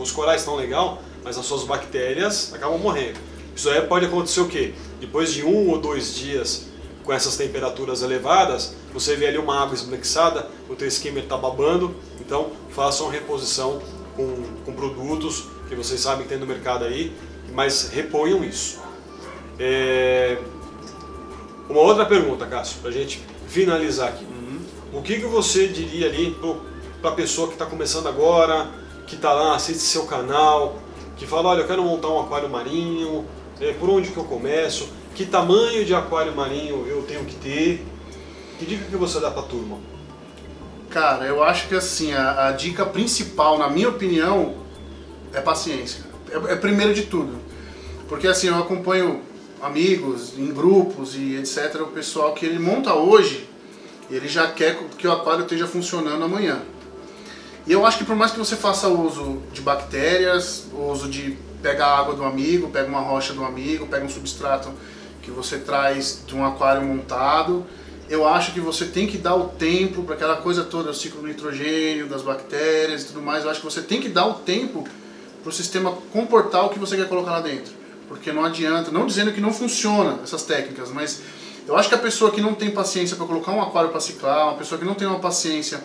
os 0.01 0.11
corais 0.11 0.41
estão 0.41 0.57
legal, 0.57 1.03
mas 1.29 1.37
as 1.37 1.45
suas 1.45 1.65
bactérias 1.65 2.55
acabam 2.55 2.79
morrendo. 2.79 3.19
Isso 3.55 3.69
aí 3.69 3.83
pode 3.83 4.07
acontecer 4.07 4.41
o 4.41 4.49
quê? 4.49 4.73
Depois 4.99 5.31
de 5.31 5.45
um 5.45 5.69
ou 5.69 5.79
dois 5.79 6.15
dias 6.15 6.69
com 7.05 7.13
essas 7.13 7.37
temperaturas 7.37 8.01
elevadas, 8.01 8.75
você 8.95 9.15
vê 9.15 9.27
ali 9.27 9.37
uma 9.37 9.63
água 9.63 9.75
esbranquiçada, 9.75 10.49
o 10.71 10.75
teu 10.75 10.89
skimmer 10.89 11.25
está 11.25 11.37
babando, 11.37 11.95
então 12.19 12.53
façam 12.71 13.07
uma 13.07 13.13
reposição 13.13 13.83
com, 14.17 14.43
com 14.65 14.73
produtos 14.73 15.45
que 15.69 15.75
vocês 15.75 16.01
sabem 16.01 16.23
que 16.23 16.31
tem 16.31 16.39
no 16.39 16.47
mercado 16.47 16.87
aí, 16.87 17.13
mas 17.53 17.91
reponham 17.91 18.43
isso. 18.43 18.81
É, 19.59 20.39
Uma 21.69 21.81
outra 21.81 22.07
pergunta, 22.07 22.47
Cássio, 22.47 22.79
para 22.81 22.89
a 22.89 22.93
gente 22.93 23.23
finalizar 23.49 24.09
aqui. 24.09 24.27
O 24.95 25.03
que, 25.03 25.21
que 25.21 25.27
você 25.27 25.69
diria 25.69 26.07
ali 26.07 26.35
para 27.03 27.11
a 27.11 27.15
pessoa 27.15 27.49
que 27.49 27.53
está 27.53 27.67
começando 27.67 28.07
agora, 28.07 28.71
que 29.07 29.15
está 29.15 29.33
lá, 29.35 29.55
assiste 29.55 29.83
seu 29.83 30.07
canal, 30.07 30.79
que 31.19 31.27
fala, 31.27 31.51
olha, 31.51 31.61
eu 31.61 31.67
quero 31.67 31.83
montar 31.83 32.09
um 32.09 32.21
aquário 32.21 32.49
marinho, 32.49 33.27
é, 33.61 33.73
por 33.73 33.91
onde 33.91 34.11
que 34.11 34.17
eu 34.17 34.25
começo, 34.25 34.89
que 35.15 35.27
tamanho 35.27 35.85
de 35.85 35.95
aquário 35.95 36.35
marinho 36.35 36.87
eu 36.87 37.03
tenho 37.03 37.25
que 37.25 37.35
ter? 37.35 37.85
Que 38.59 38.65
dica 38.65 38.85
que 38.85 38.97
você 38.97 39.19
dá 39.21 39.31
para 39.31 39.43
a 39.43 39.47
turma? 39.47 39.79
Cara, 40.91 41.27
eu 41.27 41.43
acho 41.43 41.69
que 41.69 41.75
assim, 41.75 42.13
a, 42.13 42.49
a 42.49 42.53
dica 42.53 42.87
principal, 42.87 43.59
na 43.59 43.69
minha 43.69 43.89
opinião, 43.89 44.55
é 45.33 45.41
paciência. 45.41 46.05
É, 46.31 46.53
é 46.53 46.57
primeiro 46.57 46.95
de 46.95 47.03
tudo. 47.03 47.37
Porque 48.09 48.27
assim, 48.27 48.47
eu 48.47 48.57
acompanho 48.57 49.23
amigos, 49.61 50.39
em 50.39 50.53
grupos 50.53 51.17
e 51.17 51.35
etc, 51.37 51.81
o 51.83 51.89
pessoal 51.89 52.33
que 52.33 52.47
ele 52.47 52.59
monta 52.59 52.95
hoje 52.95 53.49
Ele 54.09 54.29
já 54.29 54.51
quer 54.51 54.79
que 54.97 55.07
o 55.07 55.13
aquário 55.13 55.43
esteja 55.43 55.67
funcionando 55.67 56.25
amanhã. 56.25 56.63
E 57.69 57.73
eu 57.73 57.85
acho 57.85 57.99
que 57.99 58.05
por 58.05 58.17
mais 58.17 58.33
que 58.33 58.39
você 58.39 58.57
faça 58.57 58.89
uso 58.89 59.43
de 59.53 59.61
bactérias, 59.61 60.65
uso 60.73 61.07
de 61.07 61.37
pega 61.63 61.85
a 61.85 61.99
água 61.99 62.15
do 62.15 62.25
amigo, 62.25 62.71
pega 62.71 62.89
uma 62.89 63.01
rocha 63.01 63.35
do 63.35 63.45
amigo, 63.45 63.87
pega 63.87 64.07
um 64.07 64.09
substrato 64.09 64.73
que 65.21 65.31
você 65.31 65.59
traz 65.59 66.23
de 66.27 66.35
um 66.35 66.47
aquário 66.47 66.83
montado, 66.83 67.67
eu 68.09 68.27
acho 68.27 68.55
que 68.55 68.61
você 68.61 68.87
tem 68.87 69.07
que 69.07 69.19
dar 69.19 69.35
o 69.35 69.49
tempo 69.49 70.03
para 70.03 70.15
aquela 70.15 70.37
coisa 70.37 70.65
toda, 70.65 70.93
o 70.93 70.95
ciclo 70.95 71.21
do 71.21 71.29
nitrogênio, 71.29 72.07
das 72.07 72.23
bactérias 72.23 73.03
e 73.03 73.07
tudo 73.09 73.21
mais. 73.21 73.45
Eu 73.45 73.51
acho 73.51 73.61
que 73.61 73.67
você 73.67 73.83
tem 73.83 74.01
que 74.01 74.09
dar 74.09 74.27
o 74.27 74.35
tempo 74.35 74.89
para 75.43 75.51
o 75.51 75.53
sistema 75.53 75.93
comportar 76.11 76.65
o 76.65 76.71
que 76.71 76.79
você 76.79 76.97
quer 76.97 77.07
colocar 77.07 77.33
lá 77.33 77.41
dentro. 77.41 77.75
Porque 78.09 78.33
não 78.33 78.47
adianta, 78.47 78.91
não 78.91 79.07
dizendo 79.07 79.31
que 79.31 79.43
não 79.43 79.53
funciona 79.53 80.21
essas 80.23 80.43
técnicas, 80.43 80.91
mas 80.91 81.21
eu 81.67 81.77
acho 81.77 81.91
que 81.91 81.95
a 81.95 81.99
pessoa 81.99 82.31
que 82.31 82.41
não 82.41 82.55
tem 82.55 82.71
paciência 82.71 83.15
para 83.15 83.27
colocar 83.27 83.53
um 83.53 83.61
aquário 83.61 83.91
para 83.91 84.01
ciclar, 84.01 84.45
uma 84.49 84.57
pessoa 84.57 84.79
que 84.79 84.87
não 84.87 84.95
tem 84.95 85.07
uma 85.07 85.19
paciência 85.19 85.79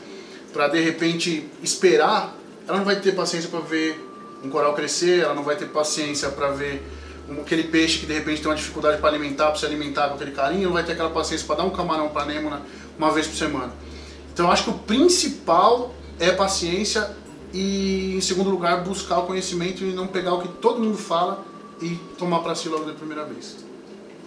para 0.54 0.68
de 0.68 0.80
repente 0.80 1.50
esperar, 1.62 2.36
ela 2.68 2.78
não 2.78 2.86
vai 2.86 2.96
ter 2.98 3.14
paciência 3.14 3.50
para 3.50 3.60
ver 3.60 4.00
um 4.44 4.50
coral 4.50 4.74
crescer, 4.74 5.24
ela 5.24 5.34
não 5.34 5.44
vai 5.44 5.56
ter 5.56 5.66
paciência 5.66 6.30
para 6.30 6.50
ver 6.50 6.82
aquele 7.42 7.64
peixe 7.64 8.00
que 8.00 8.06
de 8.06 8.14
repente 8.14 8.42
tem 8.42 8.50
uma 8.50 8.56
dificuldade 8.56 9.00
para 9.00 9.10
alimentar, 9.10 9.48
para 9.48 9.56
se 9.56 9.66
alimentar 9.66 10.10
com 10.10 10.16
aquele 10.16 10.32
carinho, 10.32 10.66
não 10.66 10.74
vai 10.74 10.84
ter 10.84 10.94
aquela 10.94 11.10
paciência 11.10 11.46
para 11.48 11.58
dar 11.58 11.64
um 11.64 11.70
camarão 11.72 12.10
para 12.10 12.24
anêmona 12.24 12.62
uma 12.98 13.12
vez 13.12 13.28
por 13.28 13.36
semana. 13.36 13.74
Então 14.32 14.46
eu 14.46 14.52
acho 14.52 14.66
que 14.66 14.70
o 14.70 14.74
principal 14.74 15.94
é 16.20 16.32
paciência 16.32 17.16
e, 17.54 18.16
em 18.16 18.22
segundo 18.22 18.50
lugar, 18.50 18.84
buscar 18.84 19.20
o 19.20 19.28
conhecimento 19.28 19.84
e 19.84 19.94
não 19.94 20.08
pegar 20.08 20.34
o 20.34 20.42
que 20.42 20.48
todo 20.48 20.80
mundo 20.80 20.98
fala 20.98 21.44
e 21.82 21.96
tomar 22.18 22.40
para 22.40 22.56
si 22.56 22.68
logo 22.70 22.86
da 22.86 22.94
primeira 22.94 23.24
vez. 23.26 23.58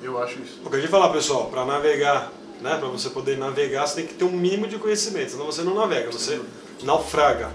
Eu 0.03 0.23
acho 0.23 0.39
isso. 0.41 0.61
O 0.65 0.71
que 0.71 0.77
a 0.77 0.81
gente 0.81 0.91
falar, 0.91 1.09
pessoal, 1.11 1.47
para 1.47 1.65
navegar, 1.65 2.31
né, 2.61 2.77
para 2.77 2.89
você 2.89 3.11
poder 3.11 3.37
navegar, 3.39 3.87
você 3.87 3.97
tem 3.97 4.07
que 4.07 4.15
ter 4.15 4.25
um 4.25 4.33
mínimo 4.33 4.67
de 4.67 4.79
conhecimento, 4.79 5.33
senão 5.33 5.47
você 5.47 5.63
não 5.63 5.75
navega, 5.75 6.11
você 6.11 6.41
naufraga. 6.83 7.51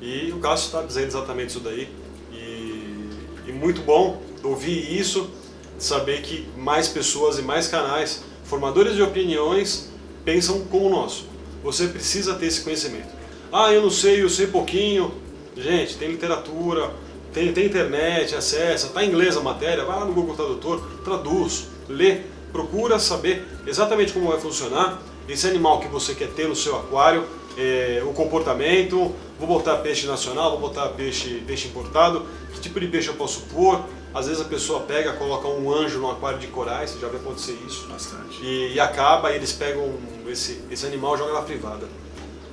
E 0.00 0.32
o 0.32 0.38
Cássio 0.38 0.66
está 0.66 0.82
dizendo 0.82 1.08
exatamente 1.08 1.50
isso 1.50 1.60
daí. 1.60 1.88
E, 2.32 3.08
e 3.46 3.52
muito 3.52 3.82
bom 3.82 4.22
ouvir 4.42 4.98
isso, 4.98 5.30
saber 5.78 6.22
que 6.22 6.48
mais 6.56 6.88
pessoas 6.88 7.38
e 7.38 7.42
mais 7.42 7.68
canais, 7.68 8.22
formadores 8.44 8.94
de 8.94 9.02
opiniões, 9.02 9.88
pensam 10.24 10.60
como 10.66 10.86
o 10.86 10.90
nosso. 10.90 11.26
Você 11.62 11.88
precisa 11.88 12.34
ter 12.34 12.46
esse 12.46 12.62
conhecimento. 12.62 13.08
Ah, 13.52 13.72
eu 13.72 13.82
não 13.82 13.90
sei, 13.90 14.22
eu 14.22 14.28
sei 14.28 14.46
pouquinho. 14.46 15.12
Gente, 15.56 15.96
tem 15.96 16.10
literatura, 16.10 16.92
tem, 17.32 17.52
tem 17.52 17.66
internet, 17.66 18.34
acessa, 18.34 18.88
tá 18.88 19.04
em 19.04 19.08
inglês 19.08 19.36
a 19.36 19.40
matéria, 19.40 19.84
vai 19.84 19.98
lá 19.98 20.04
no 20.04 20.12
Google 20.12 20.36
Tradutor, 20.36 20.80
traduz, 21.04 21.66
lê, 21.88 22.20
procura 22.52 22.98
saber 22.98 23.44
exatamente 23.68 24.12
como 24.12 24.28
vai 24.28 24.40
funcionar 24.40 25.00
esse 25.28 25.46
animal 25.46 25.80
que 25.80 25.88
você 25.88 26.14
quer 26.14 26.28
ter 26.28 26.48
no 26.48 26.56
seu 26.56 26.76
aquário, 26.76 27.24
é, 27.56 28.02
o 28.04 28.12
comportamento, 28.12 29.14
vou 29.38 29.46
botar 29.46 29.76
peixe 29.78 30.06
nacional, 30.06 30.52
vou 30.52 30.60
botar 30.60 30.88
peixe, 30.88 31.42
peixe 31.46 31.68
importado, 31.68 32.24
que 32.52 32.60
tipo 32.60 32.80
de 32.80 32.86
peixe 32.86 33.08
eu 33.08 33.14
posso 33.14 33.42
pôr, 33.52 33.84
às 34.14 34.26
vezes 34.26 34.40
a 34.40 34.44
pessoa 34.44 34.80
pega, 34.80 35.12
coloca 35.12 35.46
um 35.48 35.70
anjo 35.70 35.98
no 35.98 36.10
aquário 36.10 36.38
de 36.38 36.46
corais, 36.46 36.90
você 36.90 36.98
já 36.98 37.08
vai 37.08 37.20
acontecer 37.20 37.58
isso. 37.66 37.86
Bastante. 37.88 38.42
E, 38.42 38.74
e 38.74 38.80
acaba, 38.80 39.30
e 39.32 39.36
eles 39.36 39.52
pegam 39.52 39.92
esse, 40.28 40.62
esse 40.70 40.86
animal 40.86 41.14
e 41.14 41.18
jogam 41.18 41.34
na 41.34 41.42
privada. 41.42 41.86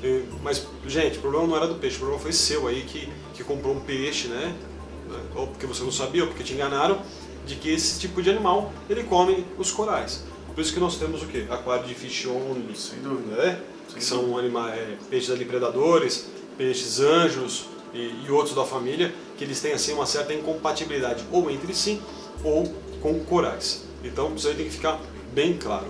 E, 0.04 0.26
mas, 0.44 0.68
gente, 0.86 1.18
o 1.18 1.22
problema 1.22 1.48
não 1.48 1.56
era 1.56 1.68
do 1.68 1.76
peixe, 1.76 1.96
o 1.96 2.00
problema 2.00 2.22
foi 2.22 2.34
seu 2.34 2.68
aí 2.68 2.82
que, 2.82 3.10
que 3.34 3.44
comprou 3.44 3.74
um 3.74 3.80
peixe, 3.80 4.28
né? 4.28 4.54
Ou 5.34 5.48
porque 5.48 5.66
você 5.66 5.84
não 5.84 5.92
sabia, 5.92 6.24
ou 6.24 6.28
porque 6.28 6.44
te 6.44 6.54
enganaram, 6.54 7.00
de 7.46 7.56
que 7.56 7.72
esse 7.72 8.00
tipo 8.00 8.22
de 8.22 8.30
animal, 8.30 8.74
ele 8.90 9.04
come 9.04 9.46
os 9.58 9.72
corais. 9.72 10.26
Por 10.56 10.62
isso 10.62 10.74
que 10.74 10.80
nós 10.80 10.96
temos 10.96 11.22
o 11.22 11.26
quê? 11.28 11.46
Aquário 11.50 11.86
de 11.86 11.94
fish 11.94 12.26
only, 12.28 12.74
Sem 12.78 13.00
dúvida. 13.00 13.36
né? 13.36 13.60
Sem 13.90 13.98
que 13.98 14.04
são 14.04 14.38
animais, 14.38 14.74
é, 14.74 14.98
peixes 15.10 15.30
ali 15.30 15.44
predadores, 15.44 16.28
peixes 16.58 17.02
anjos 17.02 17.66
e, 17.94 18.24
e, 18.26 18.32
outros 18.32 18.56
da 18.56 18.64
família, 18.64 19.14
que 19.38 19.44
eles 19.44 19.60
têm 19.60 19.74
assim 19.74 19.92
uma 19.92 20.06
certa 20.06 20.34
incompatibilidade 20.34 21.26
ou 21.30 21.52
entre 21.52 21.76
si 21.76 22.02
ou 22.42 22.74
com 23.02 23.20
corais. 23.26 23.84
Então 24.02 24.34
isso 24.34 24.48
aí 24.48 24.56
tem 24.56 24.66
que 24.66 24.72
ficar 24.72 24.98
bem 25.34 25.58
claro. 25.58 25.88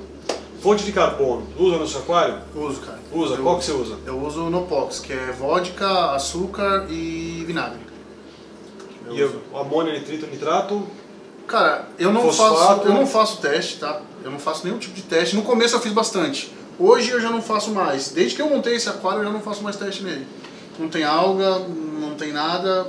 Fonte 0.62 0.84
de 0.84 0.92
carbono, 0.92 1.46
usa 1.60 1.78
no 1.78 1.88
seu 1.88 2.00
aquário? 2.02 2.40
Uso, 2.56 2.82
cara. 2.82 3.00
Usa, 3.14 3.36
eu, 3.36 3.44
qual 3.44 3.60
que 3.60 3.66
você 3.66 3.72
usa? 3.72 4.00
Eu 4.04 4.20
uso 4.20 4.50
Nopox, 4.50 5.00
que 5.00 5.14
é 5.14 5.32
vodka, 5.32 6.12
açúcar 6.12 6.88
e 6.90 7.44
vinagre. 7.46 7.82
Eu 9.06 9.16
e 9.16 9.24
uso. 9.24 9.42
o 9.54 9.58
amônio, 9.60 9.94
nitrito, 9.94 10.26
nitrato? 10.26 10.88
Cara, 11.46 11.88
eu 12.00 12.12
não, 12.12 12.34
faço, 12.34 12.82
eu 12.82 12.94
não 12.96 13.06
faço 13.06 13.40
teste, 13.40 13.78
tá? 13.78 14.02
Eu 14.26 14.32
não 14.32 14.40
faço 14.40 14.66
nenhum 14.66 14.80
tipo 14.80 14.96
de 14.96 15.04
teste. 15.04 15.36
No 15.36 15.44
começo 15.44 15.76
eu 15.76 15.80
fiz 15.80 15.94
bastante. 15.94 16.52
Hoje 16.80 17.12
eu 17.12 17.22
já 17.22 17.30
não 17.30 17.44
faço 17.44 17.70
mais. 17.70 18.10
Desde 18.10 18.36
que 18.36 18.42
eu 18.42 18.50
montei 18.50 18.74
esse 18.74 18.90
aquário 18.90 19.20
eu 19.20 19.26
já 19.26 19.30
não 19.30 19.40
faço 19.40 19.62
mais 19.62 19.76
teste 19.76 20.02
nele. 20.02 20.26
Não 20.80 20.90
tem 20.90 21.04
alga, 21.04 21.60
não 21.60 22.16
tem 22.16 22.34
nada. 22.34 22.88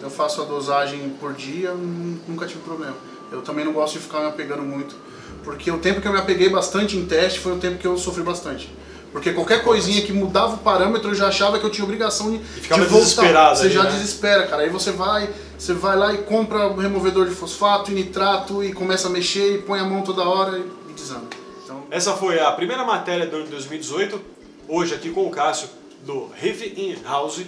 Eu 0.00 0.08
faço 0.08 0.40
a 0.40 0.44
dosagem 0.44 1.12
por 1.18 1.32
dia, 1.32 1.72
nunca 1.72 2.46
tive 2.46 2.60
problema. 2.60 2.94
Eu 3.32 3.42
também 3.42 3.64
não 3.64 3.72
gosto 3.72 3.94
de 3.94 3.98
ficar 3.98 4.20
me 4.20 4.26
apegando 4.26 4.62
muito. 4.62 4.94
Porque 5.42 5.68
o 5.72 5.78
tempo 5.78 6.00
que 6.00 6.06
eu 6.06 6.12
me 6.12 6.20
apeguei 6.20 6.48
bastante 6.48 6.96
em 6.96 7.04
teste 7.04 7.40
foi 7.40 7.52
o 7.52 7.56
tempo 7.56 7.78
que 7.78 7.86
eu 7.86 7.98
sofri 7.98 8.22
bastante. 8.22 8.72
Porque 9.10 9.32
qualquer 9.32 9.64
coisinha 9.64 10.02
que 10.02 10.12
mudava 10.12 10.54
o 10.54 10.58
parâmetro 10.58 11.10
eu 11.10 11.14
já 11.16 11.28
achava 11.28 11.58
que 11.58 11.64
eu 11.66 11.70
tinha 11.70 11.84
obrigação 11.84 12.30
de, 12.30 12.36
e 12.36 12.60
ficava 12.60 12.82
de 12.82 12.86
voltar. 12.86 13.04
Desesperado 13.04 13.58
você 13.58 13.64
ali, 13.64 13.74
já 13.74 13.82
né? 13.82 13.90
desespera, 13.90 14.46
cara. 14.46 14.62
Aí 14.62 14.70
você 14.70 14.92
vai, 14.92 15.28
você 15.58 15.72
vai 15.72 15.96
lá 15.96 16.12
e 16.12 16.18
compra 16.24 16.68
um 16.68 16.76
removedor 16.76 17.28
de 17.28 17.34
fosfato 17.34 17.90
e 17.90 17.94
nitrato 17.94 18.62
e 18.62 18.72
começa 18.72 19.08
a 19.08 19.10
mexer 19.10 19.56
e 19.56 19.62
põe 19.62 19.80
a 19.80 19.84
mão 19.84 20.02
toda 20.02 20.22
hora 20.22 20.58
e 20.58 20.92
desanda. 20.92 21.26
Então... 21.62 21.84
Essa 21.90 22.14
foi 22.14 22.40
a 22.40 22.50
primeira 22.52 22.84
matéria 22.84 23.26
do 23.26 23.36
ano 23.36 23.44
de 23.44 23.50
2018, 23.52 24.20
hoje 24.68 24.94
aqui 24.94 25.10
com 25.10 25.26
o 25.26 25.30
Cássio 25.30 25.68
do 26.04 26.28
Reef 26.34 26.62
In 26.76 26.96
House 27.04 27.42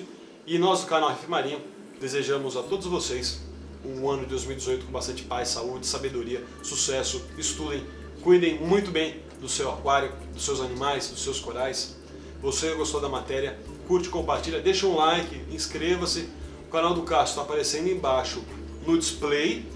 e 0.46 0.58
nós 0.58 0.80
do 0.80 0.86
canal 0.86 1.10
Reef 1.10 1.28
Marinho 1.28 1.60
desejamos 2.00 2.56
a 2.56 2.62
todos 2.62 2.86
vocês 2.86 3.40
um 3.86 4.08
ano 4.10 4.22
de 4.22 4.30
2018 4.30 4.86
com 4.86 4.92
bastante 4.92 5.22
paz, 5.22 5.48
saúde, 5.48 5.86
sabedoria, 5.86 6.42
sucesso, 6.62 7.24
estudem, 7.38 7.84
cuidem 8.22 8.58
muito 8.58 8.90
bem 8.90 9.20
do 9.40 9.48
seu 9.48 9.70
aquário, 9.70 10.12
dos 10.32 10.44
seus 10.44 10.60
animais, 10.60 11.08
dos 11.08 11.22
seus 11.22 11.38
corais. 11.38 11.96
Você 12.42 12.72
gostou 12.74 13.00
da 13.00 13.08
matéria? 13.08 13.58
Curte, 13.86 14.08
compartilha, 14.08 14.60
deixa 14.60 14.86
um 14.86 14.96
like, 14.96 15.40
inscreva-se. 15.50 16.28
O 16.66 16.70
canal 16.70 16.94
do 16.94 17.02
Cássio 17.02 17.30
está 17.30 17.42
aparecendo 17.42 17.88
embaixo 17.88 18.42
no 18.86 18.98
display. 18.98 19.66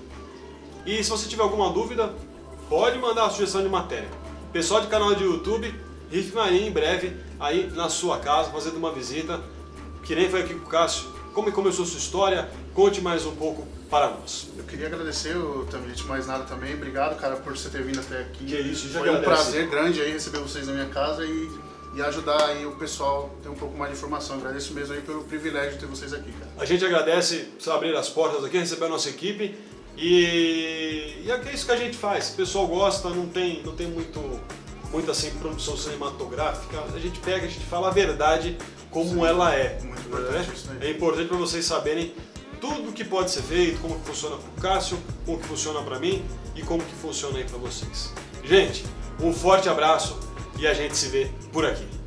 E 0.85 1.03
se 1.03 1.11
você 1.11 1.29
tiver 1.29 1.42
alguma 1.42 1.70
dúvida, 1.70 2.12
pode 2.68 2.98
mandar 2.98 3.26
a 3.26 3.31
sugestão 3.31 3.62
de 3.62 3.68
matéria. 3.68 4.09
Pessoal 4.53 4.81
de 4.81 4.88
canal 4.88 5.14
de 5.14 5.24
YouTube, 5.24 5.72
Riff 6.11 6.35
Marinho 6.35 6.66
em 6.66 6.72
breve 6.72 7.16
aí 7.38 7.70
na 7.74 7.88
sua 7.88 8.18
casa, 8.18 8.50
fazendo 8.50 8.76
uma 8.76 8.92
visita, 8.92 9.40
que 10.03 10.14
nem 10.14 10.29
foi 10.29 10.42
aqui 10.42 10.55
com 10.55 10.66
o 10.66 10.68
Cássio. 10.68 11.09
Como 11.33 11.50
começou 11.53 11.87
sua 11.87 11.98
história? 11.98 12.50
Conte 12.74 13.00
mais 13.00 13.24
um 13.24 13.37
pouco 13.37 13.66
para 13.88 14.11
nós. 14.11 14.48
Eu 14.57 14.64
queria 14.64 14.88
agradecer 14.88 15.37
o 15.37 15.64
Tamlit 15.70 16.05
mais 16.07 16.26
nada 16.26 16.42
também. 16.44 16.74
Obrigado, 16.74 17.16
cara, 17.20 17.37
por 17.37 17.57
você 17.57 17.68
ter 17.68 17.83
vindo 17.83 18.00
até 18.00 18.20
aqui. 18.22 18.44
Que 18.44 18.57
isso, 18.57 18.88
já 18.88 18.98
Foi 18.98 19.09
agradece. 19.09 19.31
um 19.31 19.35
prazer 19.35 19.68
grande 19.68 20.00
aí 20.00 20.12
receber 20.12 20.38
vocês 20.40 20.66
na 20.66 20.72
minha 20.72 20.87
casa 20.87 21.24
e, 21.24 21.50
e 21.94 22.03
ajudar 22.03 22.46
aí 22.46 22.64
o 22.64 22.72
pessoal 22.72 23.31
a 23.38 23.42
ter 23.42 23.48
um 23.48 23.55
pouco 23.55 23.76
mais 23.76 23.92
de 23.92 23.98
informação. 23.98 24.37
Agradeço 24.37 24.72
mesmo 24.72 24.94
aí 24.94 25.00
pelo 25.00 25.24
privilégio 25.24 25.72
de 25.72 25.79
ter 25.79 25.87
vocês 25.87 26.12
aqui, 26.12 26.31
cara. 26.33 26.50
A 26.59 26.64
gente 26.64 26.85
agradece 26.85 27.48
por 27.62 27.72
abrir 27.72 27.96
as 27.96 28.09
portas 28.09 28.44
aqui, 28.44 28.59
receber 28.59 28.87
a 28.87 28.88
nossa 28.88 29.09
equipe 29.09 29.55
e, 29.96 31.22
e 31.24 31.31
é 31.31 31.53
isso 31.53 31.66
que 31.66 31.72
a 31.72 31.76
gente 31.76 31.96
faz. 31.96 32.31
O 32.31 32.37
pessoal 32.37 32.66
gosta, 32.66 33.11
não 33.11 33.26
tem, 33.26 33.62
não 33.62 33.74
tem 33.74 33.88
muito, 33.88 34.40
muito 34.90 35.11
assim 35.11 35.31
produção 35.33 35.76
cinematográfica. 35.76 36.81
A 36.94 36.98
gente 36.98 37.18
pega, 37.20 37.46
a 37.46 37.48
gente 37.48 37.64
fala 37.66 37.88
a 37.88 37.90
verdade 37.90 38.57
como 38.90 39.11
Sim, 39.11 39.26
ela 39.26 39.55
é. 39.55 39.79
muito 39.83 40.00
importante 40.03 40.48
né? 40.48 40.55
isso 40.55 40.70
aí. 40.70 40.88
É 40.88 40.90
importante 40.92 41.29
para 41.29 41.37
vocês 41.37 41.64
saberem 41.64 42.14
tudo 42.61 42.92
que 42.92 43.05
pode 43.05 43.31
ser 43.31 43.42
feito, 43.42 43.81
como 43.81 43.98
que 43.98 44.07
funciona 44.07 44.37
para 44.37 44.48
o 44.48 44.61
Cássio, 44.61 44.98
como 45.24 45.38
que 45.38 45.46
funciona 45.46 45.81
para 45.83 45.98
mim 45.98 46.24
e 46.55 46.62
como 46.62 46.83
que 46.83 46.94
funciona 46.94 47.38
aí 47.38 47.44
para 47.44 47.59
vocês. 47.59 48.12
Gente, 48.44 48.85
um 49.20 49.33
forte 49.33 49.68
abraço 49.68 50.18
e 50.61 50.66
a 50.66 50.75
gente 50.75 50.94
se 50.94 51.09
vê 51.09 51.27
por 51.53 51.64
aqui. 51.64 52.00